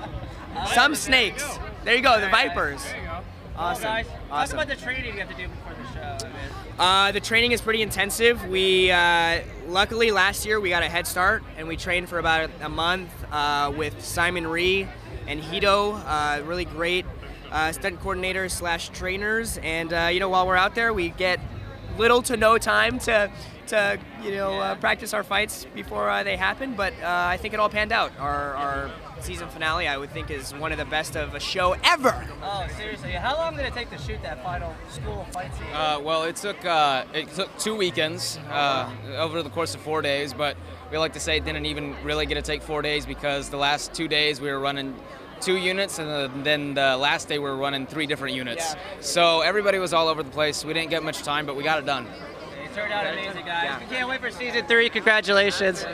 Some 0.74 0.96
snakes. 0.96 1.60
There 1.84 1.96
you 1.96 2.02
go, 2.02 2.20
the 2.20 2.30
vipers. 2.30 2.82
Awesome. 3.58 3.84
Guys, 3.84 4.06
Awesome. 4.32 4.58
Talk 4.58 4.66
about 4.68 4.78
the 4.78 4.82
training 4.82 5.14
you 5.16 5.20
have 5.20 5.30
to 5.30 5.36
do 5.36 5.48
before 5.50 5.74
the 5.74 5.94
show. 5.94 6.26
I 6.28 6.30
mean. 6.30 6.69
Uh, 6.80 7.12
the 7.12 7.20
training 7.20 7.52
is 7.52 7.60
pretty 7.60 7.82
intensive. 7.82 8.48
We 8.48 8.90
uh, 8.90 9.42
luckily 9.68 10.12
last 10.12 10.46
year 10.46 10.62
we 10.62 10.70
got 10.70 10.82
a 10.82 10.88
head 10.88 11.06
start 11.06 11.44
and 11.58 11.68
we 11.68 11.76
trained 11.76 12.08
for 12.08 12.20
about 12.20 12.50
a 12.62 12.70
month 12.70 13.12
uh, 13.34 13.74
with 13.76 14.02
Simon 14.02 14.48
Rhee 14.48 14.88
and 15.28 15.42
Hiro, 15.42 15.92
uh, 15.92 16.42
really 16.46 16.64
great 16.64 17.06
uh, 17.52 17.74
stunt 17.74 18.00
coordinators 18.00 18.52
slash 18.52 18.90
trainers. 18.90 19.58
And 19.58 19.92
uh, 19.92 20.10
you 20.10 20.22
know, 20.22 20.30
while 20.30 20.48
we're 20.48 20.56
out 20.56 20.74
there, 20.74 20.94
we 20.94 21.10
get 21.10 21.42
little 21.98 22.22
to 22.22 22.38
no 22.38 22.58
time 22.58 22.98
to 23.00 23.30
to 23.68 24.00
you 24.24 24.32
know 24.32 24.78
practice 24.80 25.14
our 25.14 25.26
fights 25.26 25.66
before 25.76 26.24
they 26.24 26.38
happen. 26.38 26.76
But 26.76 26.94
I 27.04 27.36
think 27.36 27.54
it 27.54 27.60
all 27.60 27.70
panned 27.70 27.92
out. 27.92 28.14
Our, 28.18 28.56
our 28.56 28.92
season 29.24 29.50
finale, 29.50 29.88
I 29.88 29.98
would 29.98 30.12
think, 30.12 30.30
is 30.32 30.54
one 30.54 30.72
of 30.72 30.78
the 30.78 30.86
best 30.86 31.16
of 31.16 31.36
a 31.36 31.40
show 31.40 31.76
ever. 31.84 32.28
Oh, 32.42 32.68
seriously? 32.78 33.12
How 33.12 33.36
long 33.36 33.56
did 33.56 33.66
it 33.66 33.74
take 33.74 33.90
to 33.92 33.98
shoot 33.98 34.22
that 34.24 34.44
final 34.44 34.74
school 34.90 35.26
fight 35.32 35.54
scene? 35.56 35.68
Uh, 35.74 36.00
well, 36.02 36.24
it 36.24 36.36
took 36.36 36.64
uh, 36.66 37.06
it 37.14 37.30
took 37.34 37.56
two 37.58 37.76
weekends 37.76 38.40
uh, 38.50 38.90
over 39.18 39.44
the 39.44 39.50
course 39.50 39.76
of 39.76 39.82
four 39.82 40.02
days, 40.02 40.34
but 40.34 40.58
we 40.92 40.98
like 40.98 41.14
to 41.14 41.20
say 41.20 41.38
it 41.38 41.46
didn't 41.46 41.66
even 41.66 41.96
really 42.04 42.26
get 42.26 42.36
to 42.36 42.42
take 42.42 42.62
four 42.62 42.82
days 42.82 43.06
because 43.06 43.50
the 43.50 43.58
last 43.58 43.94
two 43.94 44.08
days 44.08 44.42
we 44.42 44.50
were 44.50 44.60
running 44.60 44.96
two 45.42 45.58
units, 45.58 46.00
and 46.00 46.44
then 46.44 46.74
the 46.74 46.98
last 46.98 47.28
day 47.28 47.40
we 47.40 47.46
were 47.46 47.56
running 47.56 47.86
three 47.86 48.06
different 48.06 48.36
units. 48.36 48.76
So 49.00 49.42
everybody 49.42 49.80
was 49.80 49.94
all 49.94 50.08
over 50.08 50.24
the 50.24 50.32
place. 50.32 50.66
We 50.66 50.74
didn't 50.74 50.90
get 50.90 51.04
much 51.04 51.20
time, 51.20 51.46
but 51.46 51.56
we 51.56 51.64
got 51.64 51.80
it 51.80 51.86
done. 51.86 52.08
It 52.64 52.74
turned 52.76 52.92
out 52.92 53.06
amazing, 53.06 53.46
guys. 53.46 53.80
We 53.80 53.96
can't 53.96 54.10
wait 54.10 54.20
for 54.20 54.32
season 54.32 54.66
three. 54.66 54.90
Congratulations. 54.90 55.86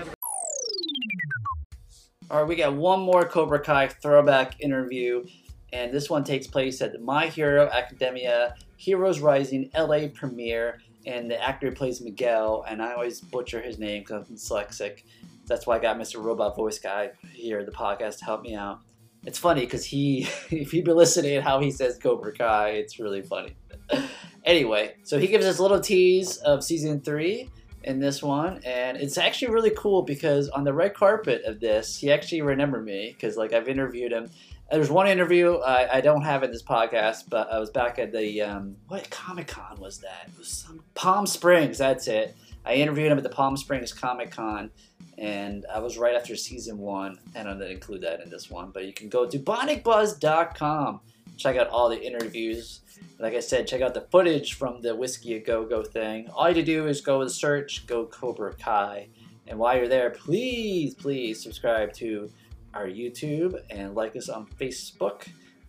All 2.32 2.40
right, 2.40 2.48
we 2.48 2.56
got 2.56 2.74
one 2.74 3.02
more 3.02 3.24
Cobra 3.24 3.60
Kai 3.60 3.88
throwback 3.88 4.60
interview, 4.60 5.24
and 5.72 5.94
this 5.94 6.10
one 6.10 6.24
takes 6.24 6.48
place 6.48 6.82
at 6.82 6.92
the 6.92 6.98
My 6.98 7.28
Hero 7.28 7.70
Academia 7.72 8.56
Heroes 8.78 9.20
Rising 9.20 9.70
LA 9.78 10.08
premiere. 10.12 10.80
And 11.06 11.30
the 11.30 11.40
actor 11.40 11.72
plays 11.72 12.02
Miguel, 12.02 12.66
and 12.68 12.82
I 12.82 12.94
always 12.94 13.22
butcher 13.22 13.62
his 13.62 13.78
name 13.78 14.02
because 14.02 14.28
I'm 14.28 14.36
dyslexic. 14.36 15.04
That's 15.46 15.68
why 15.68 15.76
I 15.76 15.80
got 15.80 16.00
Mr. 16.00 16.24
Robot 16.24 16.56
Voice 16.56 16.80
Guy 16.80 17.12
here 17.32 17.64
the 17.64 17.72
podcast 17.72 18.18
to 18.20 18.26
help 18.26 18.42
me 18.42 18.56
out. 18.56 18.80
It's 19.24 19.38
funny 19.38 19.62
because 19.62 19.86
he, 19.86 20.24
if 20.50 20.74
you've 20.74 20.86
been 20.86 20.98
listening 20.98 21.42
how 21.42 21.60
he 21.60 21.70
says 21.70 22.00
Cobra 22.02 22.34
Kai, 22.34 22.70
it's 22.70 23.00
really 23.00 23.22
funny. 23.22 23.56
anyway, 24.44 24.96
so 25.04 25.20
he 25.20 25.28
gives 25.28 25.46
us 25.46 25.60
a 25.60 25.62
little 25.62 25.80
tease 25.80 26.38
of 26.38 26.64
season 26.64 27.02
three 27.02 27.52
in 27.86 28.00
this 28.00 28.21
one, 28.21 28.60
and 28.65 28.98
it's 28.98 29.17
actually 29.17 29.54
really 29.54 29.71
cool 29.78 30.02
because 30.02 30.50
on 30.50 30.63
the 30.63 30.74
red 30.74 30.95
carpet 30.95 31.43
of 31.45 31.60
this, 31.60 31.98
he 31.98 32.12
actually 32.12 32.41
remembered 32.41 32.84
me 32.84 33.13
because 33.13 33.38
like 33.38 33.54
I've 33.54 33.69
interviewed 33.69 34.12
him. 34.12 34.30
There's 34.71 34.89
one 34.89 35.08
interview 35.08 35.58
I, 35.58 35.98
I 35.98 36.02
don't 36.02 36.24
have 36.24 36.41
in 36.41 36.52
this 36.52 36.63
podcast, 36.63 37.30
but 37.30 37.54
I 37.54 37.60
was 37.60 37.69
back 37.69 38.00
at 38.00 38.12
the 38.12 38.41
um, 38.41 38.76
what 38.88 39.08
Comic 39.12 39.48
Con 39.48 39.80
was 39.80 40.00
that? 40.00 40.28
It 40.28 40.38
was 40.39 40.48
some 40.48 40.84
Palm 40.95 41.28
Springs. 41.28 41.78
That's 41.78 42.08
it. 42.08 42.36
I 42.65 42.74
interviewed 42.74 43.12
him 43.12 43.17
at 43.19 43.24
the 43.24 43.30
Palm 43.30 43.56
Springs 43.56 43.93
Comic 43.93 44.32
Con, 44.32 44.71
and 45.19 45.67
I 45.71 45.78
was 45.78 46.00
right 46.00 46.15
after 46.15 46.36
season 46.36 46.80
one, 46.80 47.19
and 47.36 47.48
I 47.48 47.54
didn't 47.54 47.71
include 47.71 48.02
that 48.02 48.21
in 48.21 48.32
this 48.32 48.50
one. 48.50 48.71
But 48.71 48.86
you 48.86 48.93
can 48.93 49.10
go 49.10 49.28
to 49.28 49.38
bionicbuzz.com, 49.38 51.02
check 51.38 51.58
out 51.58 51.69
all 51.69 51.89
the 51.89 52.02
interviews. 52.02 52.82
Like 53.19 53.34
I 53.34 53.39
said, 53.39 53.67
check 53.67 53.82
out 53.82 53.93
the 53.93 54.02
footage 54.02 54.54
from 54.54 54.82
the 54.82 54.95
Whiskey 54.95 55.36
a 55.36 55.39
Go 55.39 55.65
Go 55.65 55.84
thing. 55.84 56.30
All 56.30 56.48
you 56.50 56.56
to 56.56 56.63
do 56.63 56.88
is 56.88 57.02
go 57.02 57.21
and 57.21 57.32
search 57.32 57.88
Go 57.88 58.06
Cobra 58.06 58.54
Kai. 58.54 59.10
And 59.48 59.60
while 59.60 59.78
you're 59.78 59.88
there, 59.88 60.10
please, 60.10 60.95
please 60.95 61.41
subscribe 61.41 61.93
to 61.93 62.32
our 62.74 62.88
YouTube 62.88 63.60
and 63.69 63.95
like 63.95 64.15
us 64.15 64.30
on 64.30 64.48
Facebook 64.60 65.28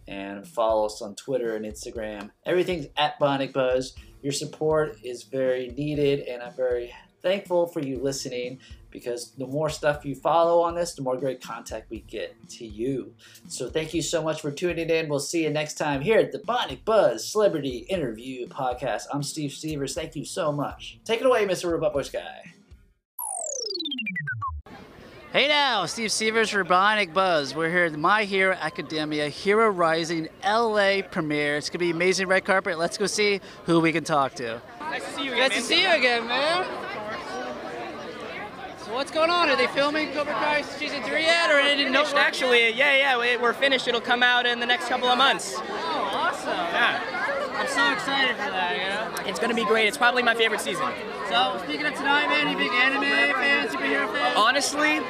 and 0.09 0.47
follow 0.47 0.87
us 0.87 1.03
on 1.03 1.15
Twitter 1.15 1.57
and 1.57 1.65
Instagram. 1.65 2.31
Everything's 2.45 2.87
at 2.97 3.19
Bionic 3.19 3.53
Buzz. 3.53 3.95
Your 4.23 4.33
support 4.33 4.99
is 5.05 5.25
very 5.25 5.69
needed, 5.77 6.21
and 6.21 6.43
I'm 6.43 6.55
very 6.55 6.93
thankful 7.23 7.67
for 7.67 7.81
you 7.81 7.99
listening 7.99 8.61
because 8.91 9.33
the 9.33 9.47
more 9.47 9.69
stuff 9.69 10.05
you 10.05 10.15
follow 10.15 10.63
on 10.63 10.75
this, 10.75 10.95
the 10.95 11.03
more 11.03 11.17
great 11.17 11.43
content 11.43 11.85
we 11.91 12.01
get 12.01 12.35
to 12.49 12.67
you. 12.67 13.13
So 13.49 13.69
thank 13.69 13.93
you 13.93 14.01
so 14.01 14.23
much 14.23 14.41
for 14.41 14.51
tuning 14.51 14.89
in. 14.89 15.09
We'll 15.09 15.19
see 15.19 15.45
you 15.45 15.51
next 15.51 15.75
time 15.75 16.01
here 16.01 16.19
at 16.19 16.33
the 16.33 16.39
Bionic 16.39 16.85
Buzz 16.85 17.31
Celebrity 17.31 17.87
Interview 17.91 18.47
Podcast. 18.49 19.03
I'm 19.13 19.23
Steve 19.23 19.51
Stevers. 19.51 19.95
Thank 19.95 20.17
you 20.17 20.25
so 20.25 20.51
much. 20.51 20.99
Take 21.05 21.21
it 21.21 21.27
away, 21.27 21.47
Mr. 21.47 21.71
Robot 21.71 21.93
Voice 21.93 22.09
Guy. 22.09 22.53
Hey 25.33 25.49
now, 25.49 25.85
Steve 25.85 26.11
Severs 26.11 26.49
for 26.49 26.65
Bionic 26.65 27.13
Buzz. 27.13 27.55
We're 27.55 27.69
here 27.69 27.85
at 27.85 27.93
the 27.93 27.99
My 27.99 28.25
Hero 28.25 28.57
Academia 28.59 29.29
Hero 29.29 29.69
Rising 29.69 30.31
LA 30.43 31.03
premiere. 31.03 31.59
It's 31.59 31.69
gonna 31.69 31.81
be 31.81 31.91
amazing 31.91 32.29
red 32.29 32.47
carpet. 32.47 32.79
Let's 32.79 32.97
go 32.97 33.05
see 33.05 33.43
who 33.67 33.81
we 33.81 33.93
can 33.93 34.05
talk 34.05 34.35
to. 34.37 34.63
Nice 34.81 35.05
to 35.05 35.11
see 35.11 35.25
you 35.25 35.33
again. 35.33 35.49
Nice 35.51 35.59
to 35.59 35.63
see 35.63 35.83
you 35.83 35.93
again, 35.93 36.27
man. 36.27 36.86
What's 38.97 39.11
going 39.11 39.29
on? 39.29 39.51
Are 39.51 39.57
they 39.57 39.67
filming 39.67 40.11
Cobra 40.13 40.33
Kai 40.33 40.63
season 40.63 41.03
three 41.03 41.25
yet, 41.25 41.51
or 41.51 41.59
know? 41.91 41.99
Finished, 41.99 42.17
actually, 42.17 42.71
yeah, 42.73 42.97
yeah, 42.97 43.19
we- 43.19 43.37
we're 43.37 43.53
finished. 43.53 43.87
It'll 43.87 44.01
come 44.01 44.23
out 44.23 44.47
in 44.47 44.59
the 44.59 44.65
next 44.65 44.89
couple 44.89 45.07
of 45.07 45.19
months. 45.19 45.55
Oh, 45.59 46.11
awesome. 46.15 46.49
Yeah. 46.49 46.99
I'm 47.59 47.69
so 47.69 47.93
excited 47.93 48.37
for 48.37 48.51
that, 48.51 48.73
you 48.75 48.89
know? 48.89 49.29
It's 49.29 49.39
gonna 49.39 49.53
be 49.53 49.67
great. 49.67 49.87
It's 49.87 49.99
probably 49.99 50.23
my 50.23 50.35
favorite 50.35 50.63
season. 50.63 50.89
So, 51.29 51.61
speaking 51.63 51.85
of 51.85 51.95
tonight, 51.95 52.29
man, 52.31 52.49
you 52.49 52.57
big 52.57 52.73
anime 52.73 53.03
fan, 53.35 53.69
superhero 53.69 54.11
fan? 54.11 54.35
Honestly, 54.35 55.03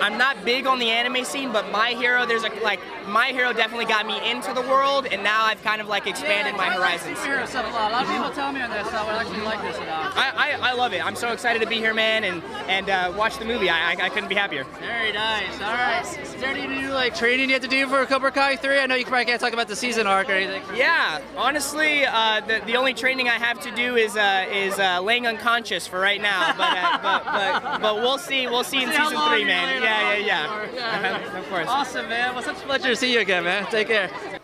I'm 0.00 0.18
not 0.18 0.44
big 0.44 0.66
on 0.66 0.78
the 0.78 0.90
anime 0.90 1.24
scene, 1.24 1.52
but 1.52 1.70
My 1.70 1.90
Hero, 1.90 2.26
there's 2.26 2.44
a 2.44 2.50
like 2.62 2.80
My 3.08 3.28
Hero 3.28 3.52
definitely 3.52 3.86
got 3.86 4.06
me 4.06 4.18
into 4.30 4.52
the 4.52 4.62
world, 4.62 5.06
and 5.06 5.22
now 5.22 5.44
I've 5.44 5.62
kind 5.62 5.80
of 5.80 5.88
like 5.88 6.06
expanded 6.06 6.56
my 6.56 6.66
I 6.66 6.68
like 6.76 7.00
horizons. 7.00 7.18
superhero 7.18 7.46
stuff 7.46 7.66
a 7.70 7.74
lot. 7.74 7.90
A 7.90 7.92
lot 7.92 8.02
of 8.04 8.10
people 8.10 8.30
tell 8.30 8.52
me 8.52 8.60
on 8.62 8.70
this, 8.70 8.88
so 8.90 8.96
I 8.96 9.04
would 9.06 9.14
actually 9.26 9.44
like 9.44 9.62
this 9.62 9.76
a 9.76 9.80
lot. 9.80 10.16
I, 10.16 10.52
I, 10.52 10.70
I 10.70 10.72
love 10.74 10.92
it. 10.92 11.04
I'm 11.04 11.16
so 11.16 11.32
excited 11.32 11.60
to 11.62 11.68
be 11.68 11.76
here, 11.76 11.94
man, 11.94 12.24
and 12.24 12.42
and 12.68 12.90
uh, 12.90 13.12
watch 13.16 13.38
the 13.38 13.44
movie. 13.44 13.70
I, 13.70 13.92
I, 13.92 14.06
I 14.06 14.08
couldn't 14.08 14.28
be 14.28 14.34
happier. 14.34 14.64
Very 14.80 15.12
nice. 15.12 15.60
All 15.60 15.72
right. 15.72 16.18
Is 16.22 16.34
there 16.36 16.50
any 16.50 16.66
new 16.66 16.90
like 16.90 17.14
training 17.14 17.48
you 17.48 17.54
have 17.54 17.62
to 17.62 17.68
do 17.68 17.86
for 17.86 18.04
Cobra 18.06 18.30
Kai 18.32 18.56
three? 18.56 18.78
I 18.78 18.86
know 18.86 18.94
you 18.94 19.04
probably 19.06 19.24
can't 19.26 19.40
talk 19.40 19.52
about 19.52 19.68
the 19.68 19.76
season 19.76 20.06
arc 20.06 20.28
or 20.28 20.32
anything. 20.32 20.62
Yeah, 20.76 21.20
honestly, 21.36 22.04
uh, 22.04 22.40
the, 22.46 22.60
the 22.66 22.76
only 22.76 22.94
training 22.94 23.28
I 23.28 23.38
have 23.38 23.60
to 23.60 23.70
do 23.70 23.96
is 23.96 24.16
uh, 24.16 24.46
is 24.50 24.78
uh, 24.78 25.00
laying 25.00 25.26
unconscious 25.26 25.86
for 25.86 26.00
right 26.00 26.20
now. 26.20 26.54
But, 26.56 26.76
uh, 26.76 26.98
but, 27.02 27.24
but 27.24 27.80
but 27.80 27.94
we'll 27.96 28.18
see. 28.18 28.46
We'll 28.46 28.64
see 28.64 28.82
in 28.82 28.90
season 28.90 29.18
three, 29.28 29.44
man. 29.44 29.82
Yeah, 29.84 30.14
yeah, 30.14 30.66
yeah. 30.74 30.74
Yeah. 30.74 31.38
of 31.38 31.48
course. 31.48 31.68
Awesome, 31.68 32.08
man. 32.08 32.34
Well, 32.34 32.42
such 32.42 32.58
a 32.58 32.66
pleasure 32.66 32.88
to 32.88 32.96
see 32.96 33.12
you 33.12 33.20
again, 33.20 33.44
man. 33.44 33.66
Take 33.70 33.88
care. 33.88 34.40